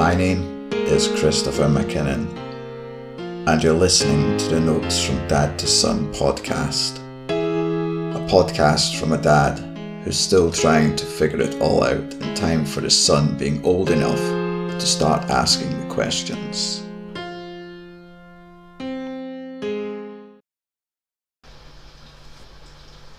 My 0.00 0.14
name 0.14 0.70
is 0.72 1.08
Christopher 1.08 1.64
McKinnon, 1.64 2.26
and 3.46 3.62
you're 3.62 3.74
listening 3.74 4.38
to 4.38 4.48
the 4.48 4.58
Notes 4.58 5.04
from 5.04 5.16
Dad 5.28 5.58
to 5.58 5.66
Son 5.66 6.10
podcast. 6.14 6.96
A 7.28 8.26
podcast 8.26 8.98
from 8.98 9.12
a 9.12 9.20
dad 9.20 9.58
who's 10.02 10.18
still 10.18 10.50
trying 10.50 10.96
to 10.96 11.04
figure 11.04 11.42
it 11.42 11.60
all 11.60 11.84
out 11.84 12.14
in 12.14 12.34
time 12.34 12.64
for 12.64 12.80
his 12.80 12.96
son 12.96 13.36
being 13.36 13.62
old 13.62 13.90
enough 13.90 14.16
to 14.16 14.86
start 14.86 15.28
asking 15.28 15.78
the 15.78 15.94
questions. 15.94 16.82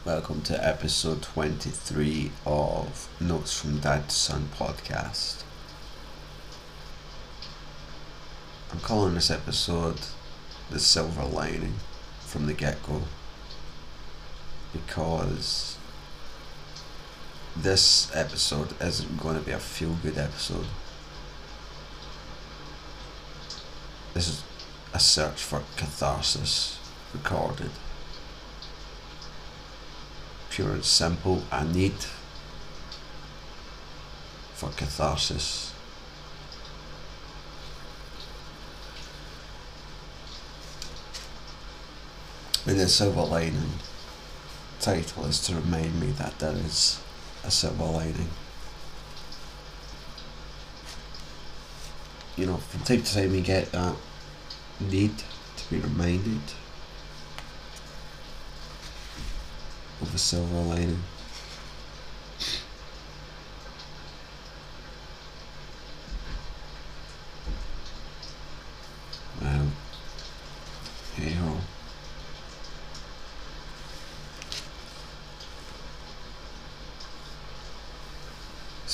Welcome 0.04 0.42
to 0.46 0.68
episode 0.68 1.22
23 1.22 2.32
of 2.48 3.08
Notes 3.20 3.56
from 3.62 3.78
Dad 3.82 4.10
to 4.10 4.16
Son 4.16 4.50
podcast. 4.58 5.44
I'm 8.72 8.80
calling 8.80 9.16
this 9.16 9.30
episode 9.30 10.00
The 10.70 10.80
Silver 10.80 11.26
Lining 11.26 11.74
from 12.22 12.48
the 12.48 12.54
get 12.54 12.82
go 12.84 13.02
because 14.72 15.78
this 17.54 18.10
episode 18.16 18.74
isn't 18.82 19.20
going 19.20 19.38
to 19.38 19.46
be 19.46 19.52
a 19.52 19.60
feel 19.60 19.98
good 20.02 20.18
episode. 20.18 20.68
This 24.14 24.30
is 24.30 24.44
a 24.94 25.00
search 25.02 25.44
for 25.44 25.64
catharsis 25.76 26.80
recorded. 27.14 27.72
Pure 30.50 30.72
and 30.72 30.86
simple, 30.86 31.44
I 31.52 31.66
need 31.66 31.96
for 34.54 34.70
catharsis. 34.70 35.71
And 42.66 42.80
the 42.80 42.88
silver 42.88 43.24
lining 43.24 43.72
title 44.80 45.26
is 45.26 45.40
to 45.48 45.56
remind 45.56 46.00
me 46.00 46.08
that 46.12 46.38
there 46.40 46.56
is 46.56 47.02
a 47.44 47.50
silver 47.50 47.84
lining. 47.84 48.30
You 52.38 52.46
know, 52.46 52.58
from 52.58 52.82
time 52.82 53.02
to 53.02 53.14
time 53.14 53.32
we 53.32 53.42
get 53.42 53.72
that 53.72 53.96
need 54.80 55.18
to 55.58 55.70
be 55.70 55.80
reminded 55.80 56.42
of 60.02 60.14
a 60.14 60.18
silver 60.18 60.56
lining. 60.56 61.02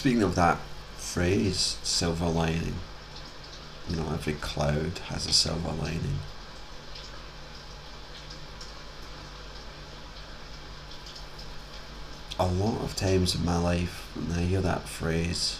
Speaking 0.07 0.23
of 0.23 0.35
that 0.35 0.59
phrase, 0.95 1.77
silver 1.83 2.29
lining, 2.29 2.75
you 3.89 3.97
know, 3.97 4.09
every 4.13 4.35
cloud 4.35 4.99
has 5.09 5.25
a 5.25 5.33
silver 5.33 5.73
lining. 5.83 6.19
A 12.39 12.47
lot 12.47 12.81
of 12.81 12.95
times 12.95 13.35
in 13.35 13.43
my 13.43 13.57
life, 13.57 14.09
when 14.15 14.31
I 14.31 14.43
hear 14.43 14.61
that 14.61 14.87
phrase, 14.87 15.59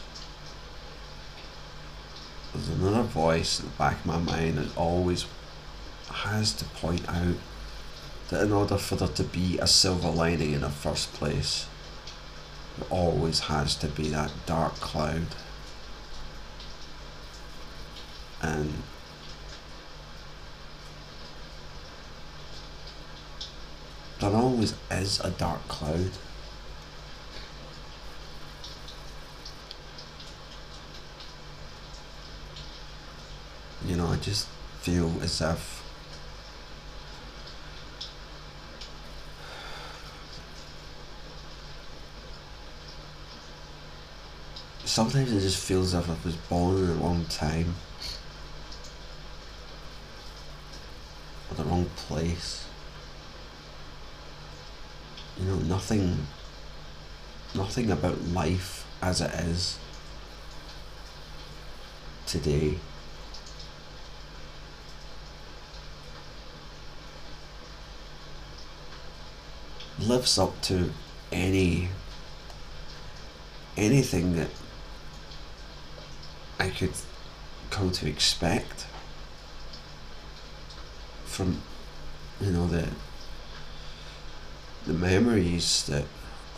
there's 2.53 2.69
another 2.69 3.03
voice 3.03 3.59
in 3.59 3.65
the 3.65 3.71
back 3.71 3.99
of 3.99 4.05
my 4.05 4.17
mind 4.17 4.59
that 4.59 4.77
always 4.77 5.25
has 6.09 6.53
to 6.53 6.63
point 6.63 7.05
out 7.09 7.35
that 8.29 8.45
in 8.45 8.53
order 8.53 8.77
for 8.77 8.95
there 8.95 9.09
to 9.09 9.23
be 9.25 9.59
a 9.59 9.67
silver 9.67 10.09
lining 10.09 10.53
in 10.53 10.61
the 10.61 10.69
first 10.69 11.11
place, 11.11 11.67
always 12.89 13.39
has 13.41 13.75
to 13.77 13.87
be 13.87 14.09
that 14.09 14.31
dark 14.45 14.73
cloud. 14.75 15.27
And 18.41 18.73
there 24.19 24.31
always 24.31 24.75
is 24.91 25.19
a 25.21 25.31
dark 25.31 25.67
cloud. 25.67 26.11
You 33.85 33.95
know, 33.95 34.07
I 34.07 34.17
just 34.17 34.47
feel 34.81 35.11
as 35.21 35.39
if 35.41 35.86
sometimes 44.87 45.33
it 45.33 45.41
just 45.41 45.61
feels 45.63 45.93
as 45.93 46.05
if 46.05 46.09
I 46.09 46.15
was 46.25 46.35
born 46.35 46.77
in 46.77 46.87
the 46.87 46.93
wrong 46.93 47.25
time 47.25 47.75
or 51.49 51.55
the 51.55 51.63
wrong 51.65 51.85
place. 51.95 52.65
You 55.37 55.45
know, 55.45 55.55
nothing 55.57 56.25
nothing 57.53 57.91
about 57.91 58.21
life 58.29 58.85
as 59.01 59.21
it 59.21 59.31
is 59.33 59.77
today 62.25 62.77
lives 69.99 70.37
up 70.37 70.61
to 70.61 70.91
any 71.31 71.89
anything 73.77 74.35
that 74.35 74.49
I 76.59 76.69
could 76.69 76.93
come 77.69 77.91
to 77.91 78.07
expect 78.07 78.87
from 81.25 81.61
you 82.41 82.51
know 82.51 82.67
the 82.67 82.87
the 84.85 84.93
memories 84.93 85.85
that 85.87 86.05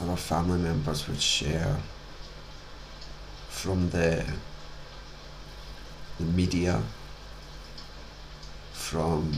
our 0.02 0.16
family 0.16 0.60
members 0.60 1.08
would 1.08 1.22
share 1.22 1.78
from 3.50 3.90
the 3.90 4.26
the 6.18 6.26
media 6.26 6.82
from 8.72 9.34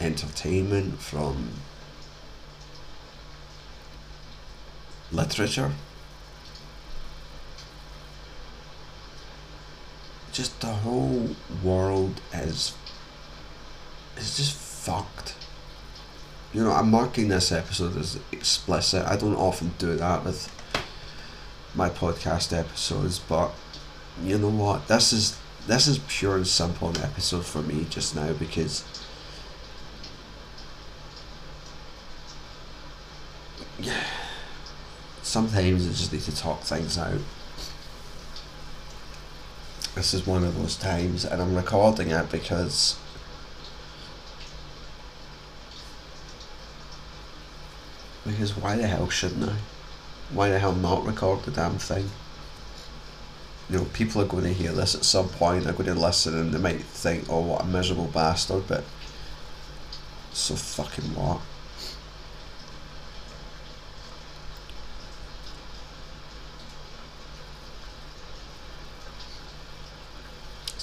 entertainment 0.00 0.98
from 1.00 1.50
literature 5.12 5.72
just 10.32 10.60
the 10.60 10.68
whole 10.68 11.30
world 11.62 12.20
is 12.32 12.74
is 14.16 14.36
just 14.36 14.54
fucked. 14.54 15.34
You 16.52 16.64
know, 16.64 16.72
I'm 16.72 16.90
marking 16.90 17.28
this 17.28 17.52
episode 17.52 17.96
as 17.96 18.18
explicit. 18.32 19.06
I 19.06 19.16
don't 19.16 19.36
often 19.36 19.72
do 19.78 19.94
that 19.96 20.24
with 20.24 20.50
my 21.74 21.88
podcast 21.88 22.56
episodes, 22.56 23.18
but 23.18 23.52
you 24.22 24.38
know 24.38 24.50
what? 24.50 24.88
This 24.88 25.12
is 25.12 25.38
this 25.66 25.86
is 25.86 25.98
pure 26.08 26.36
and 26.36 26.46
simple 26.46 26.88
an 26.88 26.96
episode 26.98 27.44
for 27.44 27.62
me 27.62 27.86
just 27.90 28.16
now 28.16 28.32
because 28.32 28.84
Yeah 33.78 34.02
sometimes 35.22 35.86
I 35.86 35.90
just 35.90 36.12
need 36.12 36.22
to 36.22 36.34
talk 36.34 36.62
things 36.62 36.98
out 36.98 37.20
this 39.94 40.14
is 40.14 40.26
one 40.26 40.44
of 40.44 40.58
those 40.58 40.76
times 40.76 41.24
and 41.24 41.42
I'm 41.42 41.54
recording 41.54 42.10
it 42.10 42.30
because 42.30 42.96
because 48.24 48.56
why 48.56 48.76
the 48.76 48.86
hell 48.86 49.08
shouldn't 49.08 49.50
I? 49.50 49.56
Why 50.32 50.48
the 50.48 50.58
hell 50.58 50.74
not 50.74 51.04
record 51.04 51.42
the 51.42 51.50
damn 51.50 51.78
thing? 51.78 52.10
You 53.68 53.78
know, 53.78 53.84
people 53.92 54.22
are 54.22 54.26
going 54.26 54.44
to 54.44 54.52
hear 54.52 54.72
this 54.72 54.94
at 54.94 55.04
some 55.04 55.28
point, 55.28 55.64
they're 55.64 55.72
going 55.72 55.86
to 55.86 55.94
listen 55.94 56.38
and 56.38 56.52
they 56.52 56.58
might 56.58 56.82
think, 56.82 57.24
oh, 57.28 57.40
what 57.40 57.62
a 57.62 57.66
miserable 57.66 58.06
bastard, 58.06 58.66
but 58.68 58.84
so 60.32 60.54
fucking 60.54 61.14
what? 61.14 61.40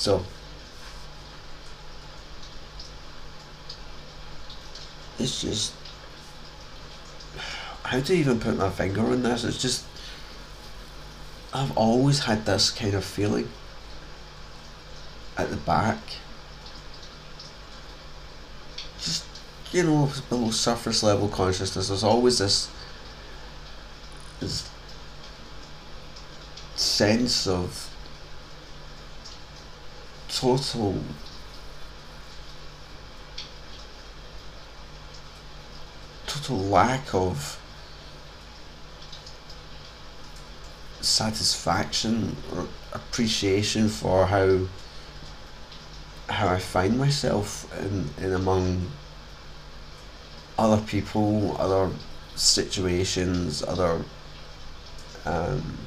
So, 0.07 0.23
it's 5.19 5.41
just 5.41 5.73
how 7.83 7.99
to 7.99 8.13
even 8.13 8.39
put 8.39 8.55
my 8.55 8.69
finger 8.69 9.01
on 9.01 9.23
this. 9.23 9.43
It's 9.43 9.61
just 9.61 9.83
I've 11.53 11.75
always 11.75 12.19
had 12.19 12.45
this 12.45 12.71
kind 12.71 12.93
of 12.93 13.03
feeling 13.03 13.49
at 15.37 15.49
the 15.49 15.57
back. 15.57 15.97
Just 19.01 19.25
you 19.73 19.83
know, 19.83 20.09
below 20.29 20.51
surface 20.51 21.03
level 21.03 21.27
consciousness, 21.27 21.89
there's 21.89 22.05
always 22.05 22.37
this 22.37 22.71
this 24.39 24.69
sense 26.77 27.45
of 27.45 27.86
total 30.39 31.01
total 36.27 36.59
lack 36.59 37.15
of 37.15 37.59
satisfaction 41.01 42.35
or 42.53 42.67
appreciation 42.93 43.89
for 43.89 44.27
how 44.27 44.59
how 46.29 46.47
I 46.49 46.59
find 46.59 46.99
myself 46.99 47.65
in, 47.79 48.09
in 48.23 48.33
among 48.33 48.91
other 50.59 50.83
people, 50.83 51.55
other 51.59 51.89
situations, 52.35 53.63
other 53.63 54.03
um, 55.25 55.77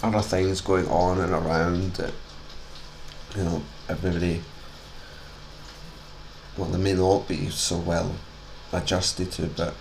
other 0.00 0.20
things 0.20 0.60
going 0.60 0.86
on 0.86 1.18
and 1.18 1.32
around 1.32 1.94
that 1.94 2.12
you 3.36 3.44
know 3.44 3.62
everybody 3.88 4.42
well 6.56 6.68
they 6.68 6.78
may 6.78 6.94
not 6.94 7.28
be 7.28 7.48
so 7.50 7.76
well 7.78 8.14
adjusted 8.72 9.30
to 9.30 9.46
but 9.46 9.74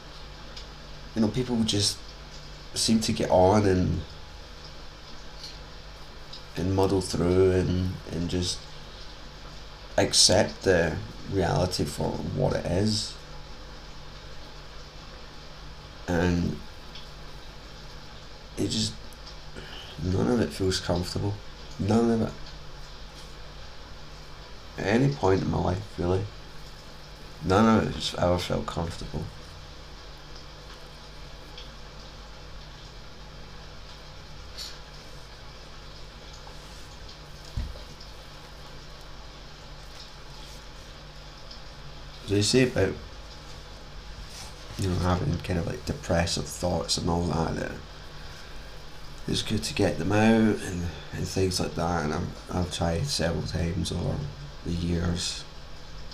you 1.16 1.22
know 1.22 1.28
people 1.28 1.62
just 1.64 1.98
seem 2.74 3.00
to 3.00 3.12
get 3.12 3.30
on 3.30 3.66
and 3.66 4.02
and 6.58 6.76
muddle 6.76 7.02
through 7.02 7.52
and, 7.52 7.94
and 8.12 8.30
just 8.30 8.60
accept 9.98 10.64
the 10.64 10.96
reality 11.32 11.84
for 11.84 12.10
what 12.36 12.56
it 12.56 12.66
is. 12.66 13.14
And 16.08 16.58
it 18.58 18.70
just 18.70 18.94
none 20.04 20.32
of 20.32 20.40
it 20.42 20.50
feels 20.50 20.80
comfortable. 20.80 21.34
None 21.80 22.12
of 22.12 22.22
it. 22.24 22.34
At 24.78 24.86
any 24.86 25.14
point 25.14 25.42
in 25.42 25.52
my 25.52 25.60
life 25.60 25.82
really. 25.98 26.24
None 27.46 27.78
of 27.78 27.88
it 27.88 27.96
has 27.96 28.16
ever 28.16 28.38
felt 28.38 28.66
comfortable. 28.66 29.24
they 42.28 42.42
say 42.42 42.64
about 42.64 42.94
you 44.78 44.90
know 44.90 44.96
having 45.00 45.38
kind 45.40 45.60
of 45.60 45.68
like 45.68 45.86
depressive 45.86 46.46
thoughts 46.46 46.98
and 46.98 47.10
all 47.10 47.24
that 47.24 47.56
that 47.56 47.72
it's 49.28 49.42
good 49.42 49.64
to 49.64 49.74
get 49.74 49.98
them 49.98 50.12
out 50.12 50.58
and, 50.66 50.88
and 51.14 51.28
things 51.28 51.60
like 51.60 51.76
that 51.76 52.04
and 52.06 52.14
I'm, 52.14 52.28
I've 52.52 52.74
tried 52.74 53.06
several 53.08 53.44
times 53.44 53.92
over 53.92 54.16
the 54.68 54.74
years 54.74 55.44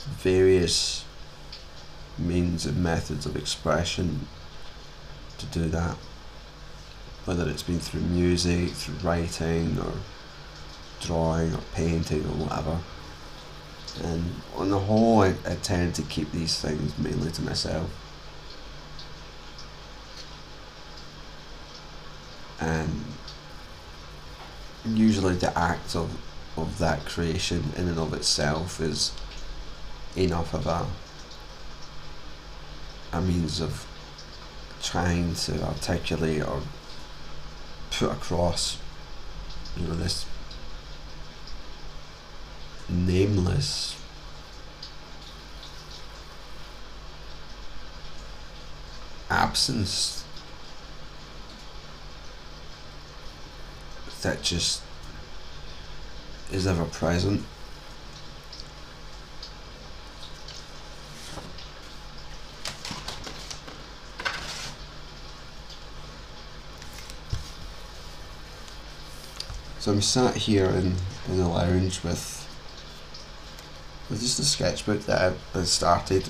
various 0.05 1.05
means 2.17 2.65
and 2.65 2.81
methods 2.83 3.25
of 3.25 3.35
expression 3.35 4.27
to 5.37 5.45
do 5.47 5.67
that 5.67 5.97
whether 7.25 7.49
it's 7.49 7.63
been 7.63 7.79
through 7.79 8.01
music, 8.01 8.69
through 8.71 8.95
writing 8.95 9.77
or 9.79 9.93
drawing 10.99 11.53
or 11.53 11.61
painting 11.73 12.23
or 12.25 12.45
whatever 12.45 12.79
and 14.01 14.23
on 14.55 14.69
the 14.69 14.79
whole, 14.79 15.21
I, 15.21 15.35
I 15.45 15.55
tend 15.61 15.93
to 15.95 16.01
keep 16.03 16.31
these 16.31 16.59
things 16.59 16.97
mainly 16.97 17.31
to 17.31 17.41
myself. 17.43 17.89
And 22.59 22.89
usually 24.85 25.35
the 25.35 25.55
act 25.57 25.95
of, 25.95 26.09
of 26.55 26.77
that 26.79 27.05
creation 27.05 27.63
in 27.75 27.87
and 27.87 27.97
of 27.97 28.13
itself 28.13 28.79
is 28.79 29.11
enough 30.15 30.53
of 30.53 30.67
a, 30.67 30.85
a 33.11 33.21
means 33.21 33.59
of 33.59 33.87
trying 34.81 35.33
to 35.33 35.63
articulate 35.63 36.43
or 36.43 36.61
put 37.91 38.11
across 38.11 38.77
you 39.77 39.87
know 39.87 39.93
this 39.95 40.25
nameless 42.89 43.99
absence 49.29 50.23
that 54.21 54.41
just 54.41 54.81
is 56.53 56.67
ever 56.67 56.85
present. 56.85 57.43
So 69.79 69.91
I'm 69.91 70.01
sat 70.01 70.37
here 70.37 70.69
in, 70.69 70.95
in 71.27 71.37
the 71.37 71.47
lounge 71.47 72.03
with 72.03 72.39
with 74.09 74.21
just 74.21 74.39
a 74.39 74.45
sketchbook 74.45 75.01
that 75.01 75.33
I 75.53 75.63
started. 75.63 76.25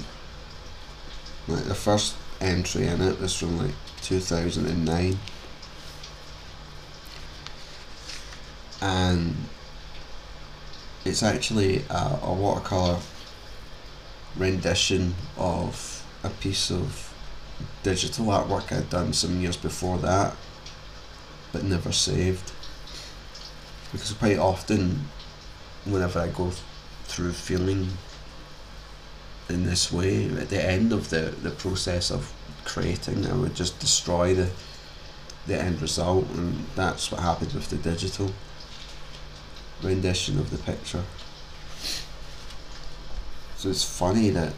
Like 1.47 1.65
the 1.65 1.75
first 1.75 2.15
entry 2.39 2.87
in 2.87 3.01
it 3.01 3.19
was 3.19 3.37
from 3.37 3.57
like 3.57 3.75
2009. 4.01 5.19
And 8.81 9.35
it's 11.05 11.23
actually 11.23 11.83
uh, 11.89 12.17
a, 12.21 12.27
a 12.27 12.33
watercolour 12.33 12.99
rendition 14.37 15.13
of 15.37 16.05
a 16.23 16.29
piece 16.29 16.71
of 16.71 17.13
digital 17.83 18.25
artwork 18.27 18.71
I'd 18.71 18.89
done 18.89 19.13
some 19.13 19.39
years 19.39 19.57
before 19.57 19.97
that, 19.99 20.35
but 21.51 21.63
never 21.63 21.91
saved. 21.91 22.51
Because 23.91 24.13
quite 24.13 24.39
often, 24.39 25.07
whenever 25.85 26.19
I 26.19 26.27
go 26.29 26.51
through 27.03 27.33
feeling 27.33 27.89
in 29.49 29.65
this 29.65 29.91
way 29.91 30.25
at 30.39 30.49
the 30.49 30.63
end 30.63 30.93
of 30.93 31.09
the, 31.09 31.33
the 31.43 31.51
process 31.51 32.09
of 32.09 32.33
creating 32.65 33.25
I 33.27 33.33
would 33.33 33.55
just 33.55 33.77
destroy 33.79 34.33
the 34.33 34.49
the 35.45 35.61
end 35.61 35.81
result 35.81 36.25
and 36.31 36.65
that's 36.75 37.11
what 37.11 37.19
happened 37.19 37.51
with 37.51 37.69
the 37.69 37.75
digital 37.75 38.31
rendition 39.83 40.39
of 40.39 40.49
the 40.49 40.57
picture 40.57 41.03
so 43.57 43.69
it's 43.69 43.83
funny 43.83 44.29
that 44.29 44.53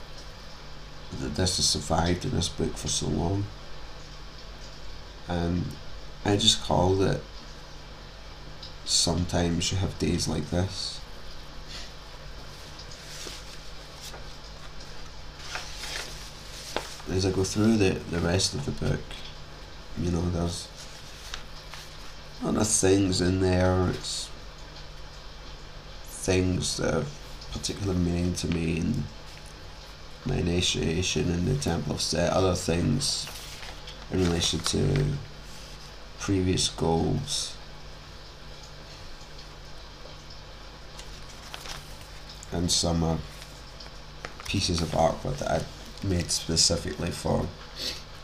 that 1.19 1.35
this 1.35 1.57
has 1.57 1.67
survived 1.67 2.25
in 2.25 2.31
this 2.31 2.49
book 2.49 2.75
for 2.77 2.87
so 2.87 3.07
long 3.07 3.45
and 5.27 5.65
I 6.23 6.37
just 6.37 6.63
call 6.63 7.01
it 7.01 7.21
sometimes 8.85 9.71
you 9.71 9.77
have 9.77 9.97
days 9.99 10.27
like 10.27 10.49
this 10.49 10.99
as 17.11 17.25
I 17.25 17.31
go 17.31 17.43
through 17.43 17.77
the, 17.77 17.91
the 18.11 18.19
rest 18.19 18.53
of 18.55 18.65
the 18.65 18.71
book, 18.71 19.01
you 19.97 20.11
know, 20.11 20.21
there's 20.29 20.67
a 22.41 22.45
lot 22.47 22.57
of 22.57 22.67
things 22.67 23.21
in 23.21 23.41
there. 23.41 23.89
It's 23.89 24.29
things 26.25 26.79
have 26.79 27.07
particular 27.51 27.93
meaning 27.93 28.33
to 28.33 28.47
me 28.47 28.77
in 28.77 29.03
my 30.25 30.37
initiation 30.37 31.29
in 31.29 31.45
the 31.45 31.55
Temple 31.55 31.93
of 31.93 32.01
Set, 32.01 32.33
other 32.33 32.55
things 32.55 33.27
in 34.11 34.23
relation 34.23 34.59
to 34.61 35.05
previous 36.17 36.67
goals. 36.69 37.55
And 42.51 42.71
some 42.71 43.19
pieces 44.47 44.81
of 44.81 44.89
artwork 44.91 45.37
that 45.37 45.61
I 45.61 46.07
made 46.07 46.31
specifically 46.31 47.11
for 47.11 47.45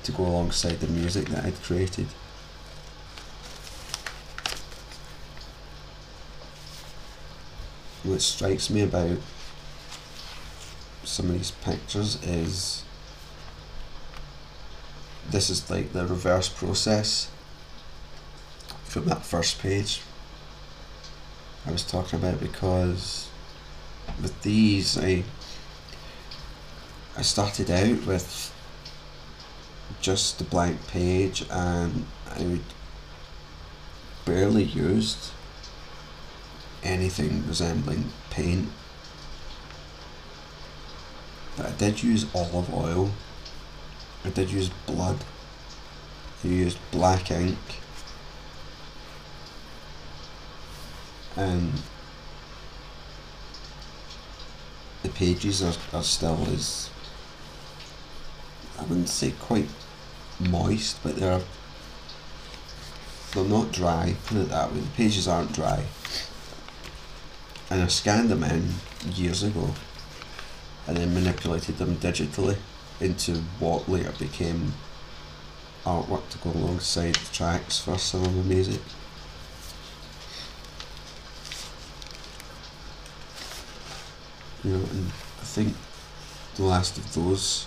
to 0.03 0.11
go 0.11 0.25
alongside 0.25 0.79
the 0.79 0.87
music 0.87 1.27
that 1.27 1.45
I'd 1.45 1.61
created. 1.61 2.07
What 8.03 8.21
strikes 8.21 8.69
me 8.69 8.81
about 8.81 9.17
some 11.03 11.29
of 11.29 11.33
these 11.33 11.51
pictures 11.51 12.21
is 12.23 12.83
this 15.29 15.49
is 15.49 15.69
like 15.69 15.93
the 15.93 16.05
reverse 16.05 16.49
process 16.49 17.29
from 18.83 19.05
that 19.05 19.23
first 19.23 19.59
page 19.59 20.01
I 21.65 21.71
was 21.71 21.83
talking 21.83 22.19
about 22.19 22.39
because 22.39 23.29
with 24.21 24.41
these 24.41 24.97
I 24.97 25.23
I 27.15 27.21
started 27.21 27.69
out 27.69 28.05
with 28.05 28.53
just 30.01 30.39
the 30.39 30.43
blank 30.43 30.87
page 30.87 31.45
and 31.51 32.05
I 32.29 32.41
would 32.41 32.63
barely 34.25 34.63
used 34.63 35.31
anything 36.83 37.47
resembling 37.47 38.11
paint. 38.29 38.69
But 41.57 41.65
I 41.67 41.71
did 41.71 42.03
use 42.03 42.25
olive 42.33 42.73
oil. 42.73 43.11
I 44.23 44.29
did 44.29 44.51
use 44.51 44.69
blood. 44.85 45.23
I 46.43 46.47
used 46.47 46.77
black 46.91 47.31
ink. 47.31 47.57
And 51.35 51.71
the 55.03 55.09
pages 55.09 55.61
are, 55.63 55.73
are 55.93 56.03
still 56.03 56.45
as 56.51 56.89
I 58.77 58.83
wouldn't 58.83 59.09
say 59.09 59.31
quite 59.39 59.67
moist, 60.39 60.99
but 61.03 61.15
they're 61.15 61.41
they're 63.33 63.43
not 63.45 63.71
dry, 63.71 64.15
put 64.25 64.37
it 64.37 64.49
that 64.49 64.73
way. 64.73 64.79
The 64.79 64.89
pages 64.89 65.27
aren't 65.27 65.53
dry. 65.53 65.85
And 67.71 67.81
I 67.81 67.87
scanned 67.87 68.29
them 68.29 68.43
in 68.43 68.73
years 69.13 69.43
ago 69.43 69.73
and 70.85 70.97
then 70.97 71.13
manipulated 71.13 71.77
them 71.77 71.95
digitally 71.95 72.57
into 72.99 73.35
what 73.59 73.87
later 73.87 74.11
became 74.19 74.73
artwork 75.85 76.27
to 76.31 76.37
go 76.39 76.51
alongside 76.51 77.15
the 77.15 77.33
tracks 77.33 77.79
for 77.79 77.97
some 77.97 78.25
of 78.25 78.35
the 78.35 78.43
music. 78.43 78.81
You 84.65 84.71
know, 84.71 84.85
and 84.91 85.07
I 85.39 85.45
think 85.45 85.73
the 86.55 86.63
last 86.63 86.97
of 86.97 87.13
those 87.15 87.65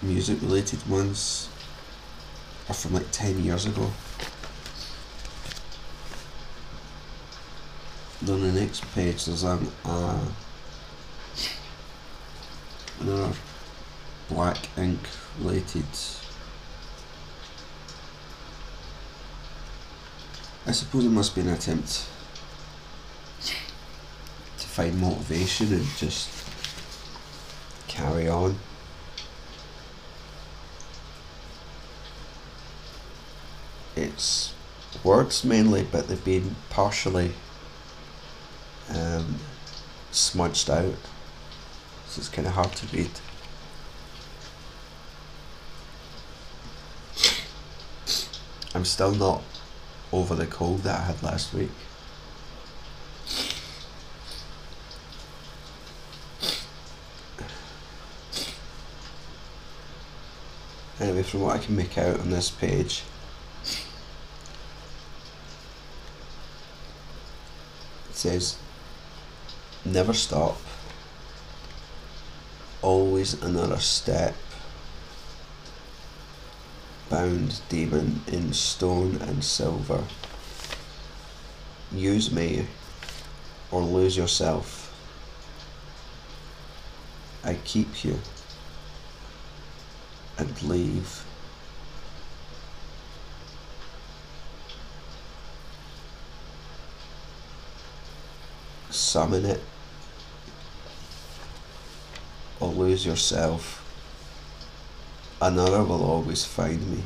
music 0.00 0.40
related 0.42 0.88
ones 0.88 1.48
are 2.68 2.74
from 2.74 2.94
like 2.94 3.10
10 3.10 3.42
years 3.42 3.66
ago. 3.66 3.90
Then 8.28 8.42
the 8.42 8.60
next 8.60 8.84
page 8.94 9.24
there's 9.24 9.42
an, 9.42 9.72
uh, 9.86 10.22
another 13.00 13.32
black 14.28 14.68
ink 14.76 15.00
related 15.38 15.86
I 20.66 20.72
suppose 20.72 21.06
it 21.06 21.08
must 21.08 21.34
be 21.34 21.40
an 21.40 21.48
attempt 21.48 22.06
to 23.40 23.54
find 24.58 25.00
motivation 25.00 25.72
and 25.72 25.86
just 25.96 26.28
carry 27.86 28.28
on. 28.28 28.58
It's 33.96 34.52
words 35.02 35.42
mainly, 35.44 35.86
but 35.90 36.08
they've 36.08 36.22
been 36.22 36.56
partially 36.68 37.32
um, 38.94 39.36
smudged 40.10 40.70
out, 40.70 40.94
so 42.06 42.18
it's 42.18 42.28
kind 42.28 42.46
of 42.46 42.54
hard 42.54 42.72
to 42.72 42.96
read. 42.96 43.10
I'm 48.74 48.84
still 48.84 49.14
not 49.14 49.42
over 50.12 50.34
the 50.34 50.46
cold 50.46 50.82
that 50.84 51.00
I 51.00 51.02
had 51.02 51.22
last 51.22 51.52
week. 51.52 51.70
Anyway, 61.00 61.22
from 61.22 61.40
what 61.40 61.56
I 61.56 61.58
can 61.58 61.76
make 61.76 61.96
out 61.96 62.18
on 62.18 62.30
this 62.30 62.50
page, 62.50 63.04
it 68.10 68.16
says, 68.16 68.58
never 69.92 70.12
stop, 70.12 70.58
always 72.82 73.40
another 73.42 73.78
step, 73.78 74.34
bound 77.08 77.60
demon 77.68 78.22
in 78.26 78.52
stone 78.52 79.16
and 79.22 79.42
silver. 79.42 80.04
Use 81.90 82.30
me 82.30 82.66
or 83.70 83.82
lose 83.82 84.16
yourself. 84.16 84.84
I 87.42 87.54
keep 87.64 88.04
you 88.04 88.18
and 90.36 90.62
leave. 90.62 91.24
Summon 98.90 99.44
it 99.46 99.62
or 102.60 102.68
lose 102.68 103.06
yourself. 103.06 103.84
Another 105.40 105.84
will 105.84 106.04
always 106.04 106.44
find 106.44 106.90
me. 106.90 107.04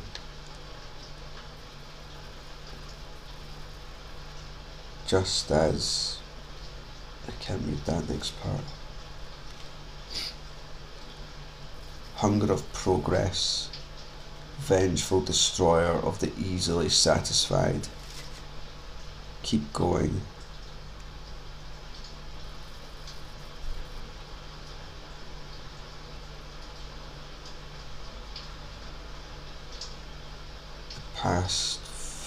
Just 5.07 5.51
as 5.51 6.17
I 7.27 7.31
can't 7.39 7.61
read 7.65 7.85
that 7.85 8.09
next 8.09 8.39
part. 8.41 8.63
Hunger 12.15 12.51
of 12.51 12.71
progress, 12.73 13.69
vengeful 14.57 15.21
destroyer 15.21 15.93
of 15.93 16.19
the 16.19 16.31
easily 16.37 16.89
satisfied. 16.89 17.87
Keep 19.41 19.71
going. 19.73 20.21
Past 31.15 31.79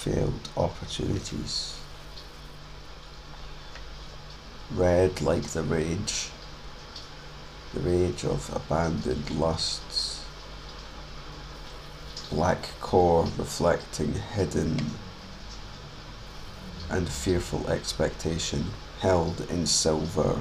failed 0.07 0.49
opportunities. 0.57 1.81
Red 4.73 5.21
like 5.21 5.43
the 5.43 5.65
rage 5.65 6.31
the 7.75 7.81
rage 7.81 8.25
of 8.25 8.55
abandoned 8.55 9.31
lusts, 9.33 10.25
black 12.31 12.69
core 12.81 13.25
reflecting 13.37 14.15
hidden 14.15 14.79
and 16.89 17.09
fearful 17.09 17.69
expectation, 17.69 18.65
held 19.01 19.41
in 19.51 19.67
silver, 19.67 20.41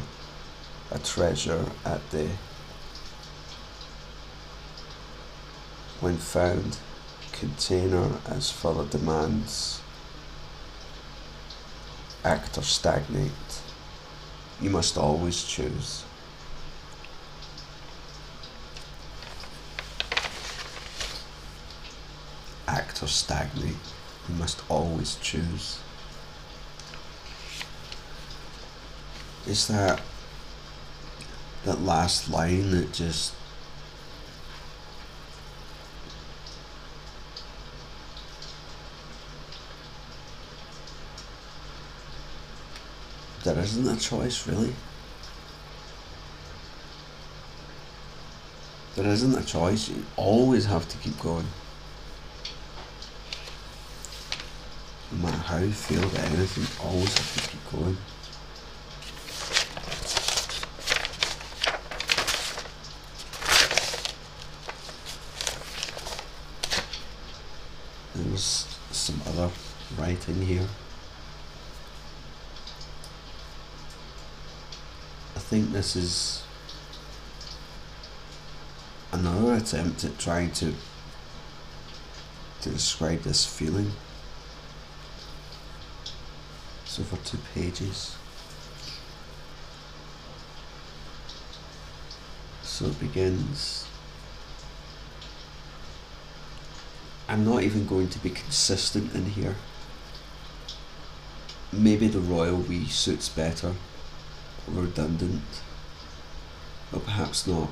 a 0.92 1.00
treasure 1.00 1.66
at 1.84 2.10
the 2.12 2.30
when 6.00 6.18
found, 6.18 6.78
container 7.40 8.10
as 8.28 8.50
further 8.50 8.86
demands, 8.86 9.82
act 12.24 12.58
or 12.58 12.64
stagnate. 12.64 13.62
You 14.62 14.70
must 14.70 14.98
always 14.98 15.44
choose. 15.44 16.06
act 22.68 23.04
or 23.04 23.08
stagnate. 23.08 23.76
You 24.28 24.36
must 24.36 24.64
always 24.70 25.16
choose. 25.16 25.80
Is 29.48 29.68
that 29.68 30.02
that 31.64 31.82
last 31.82 32.30
line 32.30 32.72
that 32.72 32.94
just 32.94 33.34
there 43.46 43.60
isn't 43.60 43.88
a 43.88 44.00
choice 44.00 44.48
really. 44.48 44.74
There 48.96 49.06
isn't 49.06 49.38
a 49.38 49.46
choice. 49.46 49.90
You 49.90 50.04
always 50.18 50.66
have 50.66 50.90
to 50.90 50.98
keep 50.98 51.20
going. 51.20 51.46
no 55.12 55.26
matter 55.28 55.38
how 55.38 55.58
you 55.60 55.72
feel 55.72 56.04
about 56.04 56.26
anything, 56.32 56.64
you 56.64 56.90
always 56.90 57.18
have 57.18 57.34
to 57.36 57.50
keep 57.50 57.72
going. 57.72 57.98
There's 68.16 68.78
some 68.92 69.22
other 69.28 69.50
writing 69.98 70.42
here. 70.42 70.68
Think 75.48 75.72
this 75.72 75.96
is 75.96 76.44
another 79.12 79.54
attempt 79.54 80.04
at 80.04 80.18
trying 80.18 80.52
to 80.54 80.74
to 82.62 82.70
describe 82.72 83.22
this 83.22 83.46
feeling. 83.46 83.92
So 86.86 87.04
for 87.04 87.18
two 87.18 87.38
pages. 87.54 88.16
So 92.64 92.86
it 92.86 93.00
begins. 93.00 93.88
I'm 97.30 97.46
not 97.46 97.62
even 97.62 97.86
going 97.86 98.10
to 98.10 98.20
be 98.20 98.32
consistent 98.32 99.14
in 99.14 99.26
here. 99.26 99.56
Maybe 101.72 102.08
the 102.08 102.20
royal 102.20 102.58
we 102.58 102.86
suits 102.86 103.30
better, 103.30 103.74
redundant, 104.68 105.42
but 106.92 107.06
perhaps 107.06 107.48
not. 107.48 107.70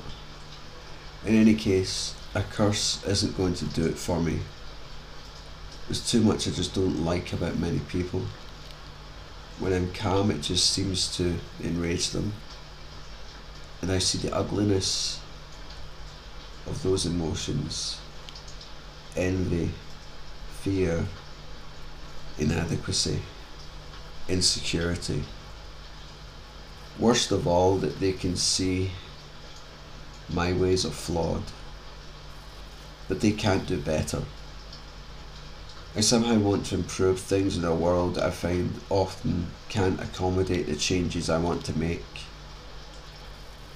In 1.24 1.34
any 1.34 1.54
case, 1.54 2.14
a 2.34 2.42
curse 2.42 3.04
isn't 3.06 3.36
going 3.36 3.54
to 3.54 3.64
do 3.66 3.86
it 3.86 3.96
for 3.96 4.20
me. 4.20 4.40
There's 5.86 6.10
too 6.10 6.20
much 6.20 6.48
I 6.48 6.50
just 6.50 6.74
don't 6.74 7.04
like 7.04 7.32
about 7.32 7.58
many 7.58 7.78
people. 7.80 8.22
When 9.58 9.72
I'm 9.72 9.92
calm, 9.92 10.30
it 10.30 10.40
just 10.42 10.70
seems 10.70 11.14
to 11.16 11.34
enrage 11.62 12.10
them. 12.10 12.32
And 13.80 13.92
I 13.92 13.98
see 13.98 14.18
the 14.18 14.34
ugliness 14.34 15.20
of 16.66 16.82
those 16.82 17.06
emotions 17.06 17.98
envy, 19.16 19.70
fear, 20.62 21.06
inadequacy, 22.38 23.20
insecurity. 24.28 25.22
Worst 26.98 27.32
of 27.32 27.46
all, 27.46 27.76
that 27.78 28.00
they 28.00 28.12
can 28.12 28.36
see 28.36 28.92
my 30.28 30.52
ways 30.52 30.84
are 30.86 30.90
flawed, 30.90 31.42
but 33.08 33.20
they 33.20 33.32
can't 33.32 33.66
do 33.66 33.78
better. 33.78 34.22
I 35.96 36.00
somehow 36.00 36.38
want 36.38 36.66
to 36.66 36.74
improve 36.74 37.20
things 37.20 37.56
in 37.56 37.64
a 37.64 37.74
world 37.74 38.16
that 38.16 38.24
I 38.24 38.30
find 38.30 38.80
often 38.90 39.48
can't 39.68 40.00
accommodate 40.00 40.66
the 40.66 40.76
changes 40.76 41.30
I 41.30 41.38
want 41.38 41.64
to 41.66 41.78
make. 41.78 42.04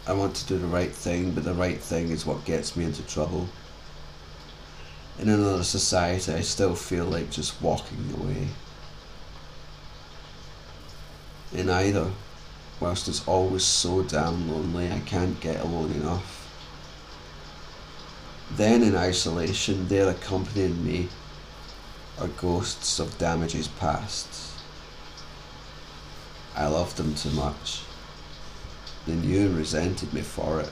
I 0.06 0.14
want 0.14 0.34
to 0.36 0.46
do 0.46 0.58
the 0.58 0.66
right 0.66 0.90
thing, 0.90 1.32
but 1.32 1.44
the 1.44 1.54
right 1.54 1.78
thing 1.78 2.10
is 2.10 2.26
what 2.26 2.44
gets 2.44 2.76
me 2.76 2.84
into 2.84 3.02
trouble. 3.02 3.48
In 5.18 5.28
another 5.28 5.64
society, 5.64 6.32
I 6.32 6.40
still 6.40 6.74
feel 6.74 7.04
like 7.04 7.30
just 7.30 7.60
walking 7.60 8.12
away. 8.16 8.48
In 11.52 11.68
either, 11.68 12.10
whilst 12.80 13.08
it's 13.08 13.26
always 13.26 13.64
so 13.64 14.02
damn 14.02 14.50
lonely, 14.50 14.90
I 14.90 15.00
can't 15.00 15.40
get 15.40 15.60
alone 15.60 15.92
enough. 15.92 16.34
Then 18.50 18.82
in 18.82 18.96
isolation, 18.96 19.88
they're 19.88 20.10
accompanying 20.10 20.84
me 20.84 21.08
are 22.18 22.28
ghosts 22.28 22.98
of 22.98 23.16
damages 23.18 23.68
past. 23.68 24.28
I 26.56 26.66
loved 26.66 26.96
them 26.96 27.14
too 27.14 27.30
much. 27.30 27.82
They 29.06 29.14
knew 29.14 29.46
and 29.46 29.56
resented 29.56 30.12
me 30.12 30.22
for 30.22 30.60
it. 30.60 30.70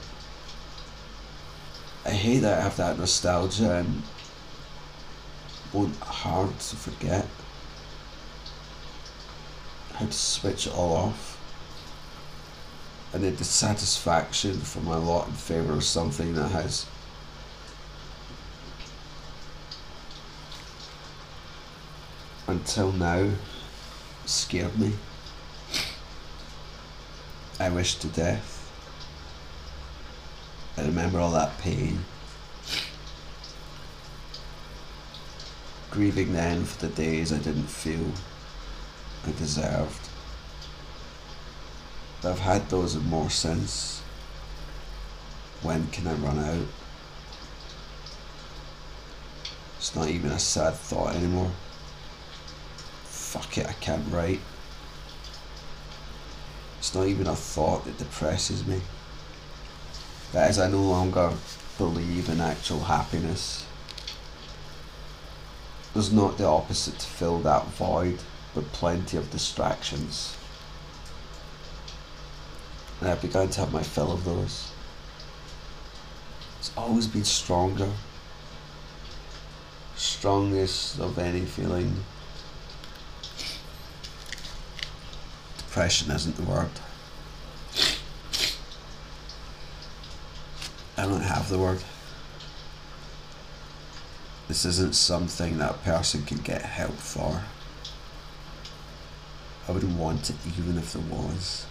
I 2.05 2.11
hate 2.11 2.41
that 2.41 2.59
I 2.59 2.63
have 2.63 2.77
that 2.77 2.99
nostalgia 2.99 3.77
and 3.77 4.03
won't 5.73 5.97
hard 5.97 6.59
to 6.59 6.77
forget 6.77 7.27
how 9.95 10.07
to 10.07 10.13
switch 10.13 10.67
it 10.67 10.75
all 10.75 10.97
off. 10.97 11.36
And 13.17 13.25
the 13.25 13.31
dissatisfaction 13.31 14.59
for 14.61 14.81
my 14.81 14.97
lot 14.97 15.29
in 15.29 15.33
favour 15.33 15.73
of 15.73 15.85
something 15.85 16.35
that 16.35 16.49
has 16.49 16.85
until 22.47 22.93
now 22.93 23.31
scared 24.27 24.79
me. 24.79 24.93
I 27.59 27.71
wish 27.71 27.95
to 28.01 28.09
death. 28.09 28.71
I 30.77 30.83
remember 30.83 31.19
all 31.19 31.31
that 31.31 31.57
pain. 31.57 32.05
Grieving 35.91 36.35
then 36.35 36.67
for 36.67 36.87
the 36.87 36.95
days 36.95 37.33
I 37.33 37.39
didn't 37.39 37.71
feel 37.71 38.13
I 39.27 39.33
deserved. 39.39 40.06
I've 42.25 42.41
had 42.41 42.69
those 42.69 42.97
more 42.97 43.31
since. 43.31 44.03
When 45.63 45.87
can 45.89 46.07
I 46.07 46.15
run 46.15 46.39
out? 46.39 46.67
It's 49.79 49.95
not 49.95 50.09
even 50.09 50.31
a 50.31 50.39
sad 50.39 50.75
thought 50.75 51.15
anymore 51.15 51.51
fuck 53.37 53.59
it, 53.59 53.67
I 53.67 53.73
can't 53.75 54.11
write. 54.11 54.41
It's 56.79 56.95
not 56.95 57.07
even 57.07 57.27
a 57.27 57.35
thought 57.35 57.85
that 57.85 57.99
depresses 57.99 58.67
me. 58.67 58.81
That 60.33 60.51
is, 60.51 60.59
I 60.59 60.69
no 60.69 60.83
longer 60.83 61.33
believe 61.77 62.29
in 62.29 62.41
actual 62.41 62.81
happiness. 62.81 63.67
There's 65.93 66.13
not 66.13 66.39
the 66.39 66.47
opposite 66.47 66.99
to 66.99 67.07
fill 67.07 67.41
that 67.41 67.67
void, 67.67 68.21
but 68.55 68.73
plenty 68.73 69.17
of 69.17 69.31
distractions. 69.31 70.37
And 73.01 73.09
I've 73.09 73.23
begun 73.23 73.49
to 73.51 73.61
have 73.61 73.73
my 73.73 73.83
fill 73.83 74.13
of 74.13 74.25
those. 74.25 74.73
It's 76.59 76.73
always 76.77 77.07
been 77.07 77.25
stronger. 77.25 77.91
Strongest 79.95 81.01
of 81.01 81.19
any 81.19 81.43
feeling 81.43 82.05
Depression 85.77 86.11
isn't 86.11 86.37
the 86.37 86.43
word. 86.43 86.71
I 90.97 91.03
don't 91.03 91.21
have 91.21 91.51
the 91.51 91.59
word. 91.59 91.83
This 94.49 94.65
isn't 94.65 94.95
something 94.95 95.59
that 95.59 95.71
a 95.73 95.75
person 95.75 96.25
can 96.25 96.39
get 96.39 96.63
help 96.63 96.95
for. 96.95 97.43
I 99.69 99.73
wouldn't 99.73 99.99
want 99.99 100.31
it 100.31 100.37
even 100.59 100.79
if 100.79 100.95
there 100.95 101.03
was. 101.03 101.67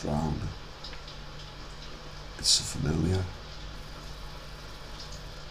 Strong. 0.00 0.40
It's 2.38 2.48
so 2.48 2.78
familiar. 2.78 3.22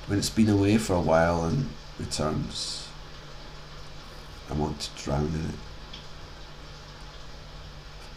When 0.07 0.17
it's 0.17 0.31
been 0.31 0.49
away 0.49 0.79
for 0.79 0.95
a 0.95 0.99
while 0.99 1.43
and 1.43 1.69
returns, 1.99 2.87
I 4.49 4.55
want 4.55 4.79
to 4.79 5.03
drown 5.03 5.27
in 5.27 5.49
it 5.49 5.55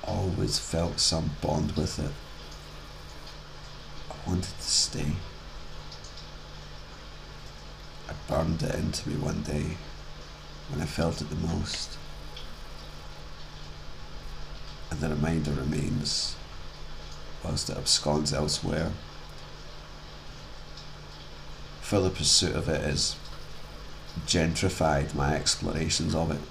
I've 0.02 0.08
always 0.08 0.58
felt 0.58 1.00
some 1.00 1.32
bond 1.42 1.72
with 1.72 1.98
it. 1.98 2.12
I 4.10 4.14
wanted 4.26 4.44
to 4.44 4.62
stay. 4.62 5.12
I 8.08 8.14
burned 8.26 8.62
it 8.62 8.74
into 8.74 9.10
me 9.10 9.16
one 9.16 9.42
day 9.42 9.76
when 10.70 10.80
I 10.80 10.86
felt 10.86 11.20
it 11.20 11.28
the 11.28 11.36
most. 11.36 11.98
And 14.92 15.00
the 15.00 15.08
remainder 15.08 15.52
remains 15.52 16.36
whilst 17.42 17.70
it 17.70 17.78
absconds 17.78 18.34
elsewhere. 18.34 18.92
Further 21.80 22.10
pursuit 22.10 22.54
of 22.54 22.68
it 22.68 22.82
is 22.82 23.16
gentrified 24.26 25.14
my 25.14 25.34
explorations 25.34 26.14
of 26.14 26.30
it. 26.30 26.42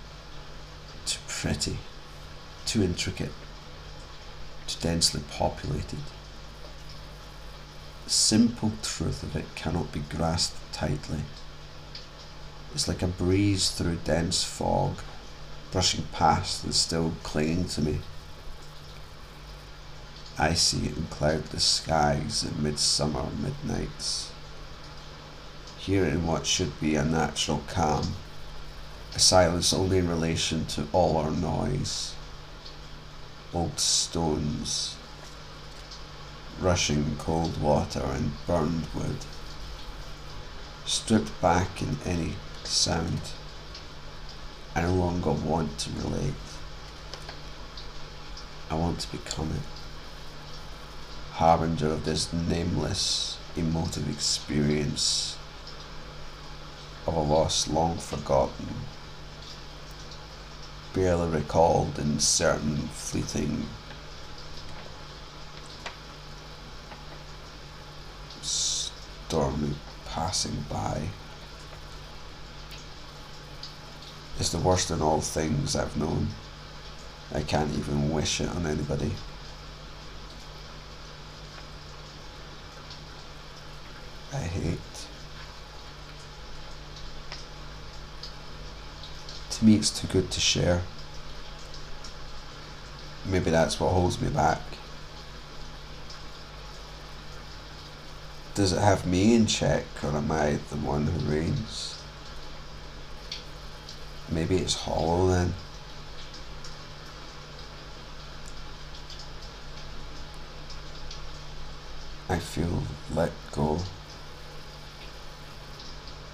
Too 1.06 1.20
pretty, 1.28 1.78
too 2.66 2.82
intricate 2.82 3.30
too 4.66 4.80
densely 4.82 5.22
populated. 5.30 6.00
The 8.06 8.10
simple 8.10 8.72
truth 8.82 9.22
of 9.22 9.36
it 9.36 9.54
cannot 9.54 9.92
be 9.92 10.00
grasped 10.00 10.74
tightly. 10.74 11.20
It's 12.74 12.88
like 12.88 13.04
a 13.04 13.08
breeze 13.08 13.70
through 13.70 13.98
dense 14.04 14.44
fog, 14.44 14.96
brushing 15.72 16.06
past 16.12 16.64
and 16.64 16.74
still 16.74 17.14
clinging 17.22 17.66
to 17.66 17.82
me. 17.82 18.00
I 20.42 20.56
see 20.56 20.88
it 20.88 20.98
in 20.98 21.06
cloudless 21.06 21.64
skies 21.64 22.44
and 22.44 22.62
midsummer 22.62 23.28
midnights. 23.42 24.32
Hear 25.78 26.04
it 26.06 26.14
in 26.14 26.26
what 26.26 26.46
should 26.46 26.80
be 26.82 26.96
a 26.96 27.06
natural 27.06 27.64
calm, 27.68 28.16
a 29.16 29.20
silence 29.20 29.72
only 29.72 30.00
in 30.00 30.10
relation 30.10 30.66
to 30.66 30.88
all 30.92 31.16
our 31.18 31.32
noise 31.32 32.16
old 33.54 33.80
stones, 33.80 34.96
rushing 36.60 37.18
cold 37.18 37.62
water 37.62 38.02
and 38.02 38.32
burned 38.48 38.88
wood, 38.96 39.18
stripped 40.86 41.40
back 41.42 41.82
in 41.82 41.98
any 42.06 42.34
sound. 42.64 43.22
I 44.74 44.82
no 44.82 44.94
longer 44.94 45.32
want 45.32 45.78
to 45.80 45.90
relate. 45.92 46.34
I 48.70 48.76
want 48.76 49.00
to 49.02 49.12
become 49.12 49.52
it. 49.52 49.81
Harbinger 51.42 51.94
of 51.94 52.06
this 52.06 52.32
nameless, 52.32 53.40
emotive 53.58 54.08
experience 54.08 55.40
of 57.08 57.16
a 57.16 57.20
loss 57.20 57.68
long 57.68 57.98
forgotten, 57.98 58.68
barely 60.94 61.28
recalled 61.30 61.98
in 61.98 62.20
certain 62.20 62.78
fleeting 62.90 63.66
stormy 68.44 69.74
passing 70.06 70.64
by. 70.70 71.08
It's 74.38 74.50
the 74.50 74.60
worst 74.60 74.92
in 74.92 75.02
all 75.02 75.22
things 75.22 75.76
I've 75.76 75.98
known. 75.98 76.28
I 77.34 77.42
can't 77.42 77.74
even 77.74 78.12
wish 78.12 78.42
it 78.42 78.50
on 78.50 78.68
anybody. 78.68 79.14
I 84.34 84.38
hate. 84.38 84.80
Me, 89.62 89.76
it's 89.76 89.92
too 89.92 90.08
good 90.08 90.32
to 90.32 90.40
share. 90.40 90.82
Maybe 93.26 93.52
that's 93.52 93.80
what 93.80 93.94
holds 93.94 94.20
me 94.20 94.30
back. 94.30 94.62
Does 98.56 98.74
it 98.74 98.82
have 98.82 99.06
me 99.06 99.36
in 99.36 99.46
check, 99.46 99.86
or 100.04 100.10
am 100.10 100.32
I 100.32 100.58
the 100.70 100.78
one 100.78 101.06
who 101.06 101.32
reigns? 101.32 102.02
Maybe 104.30 104.58
it's 104.58 104.74
hollow 104.74 105.28
then. 105.28 105.54
I 112.30 112.40
feel 112.40 112.84
let 113.14 113.32
go, 113.52 113.80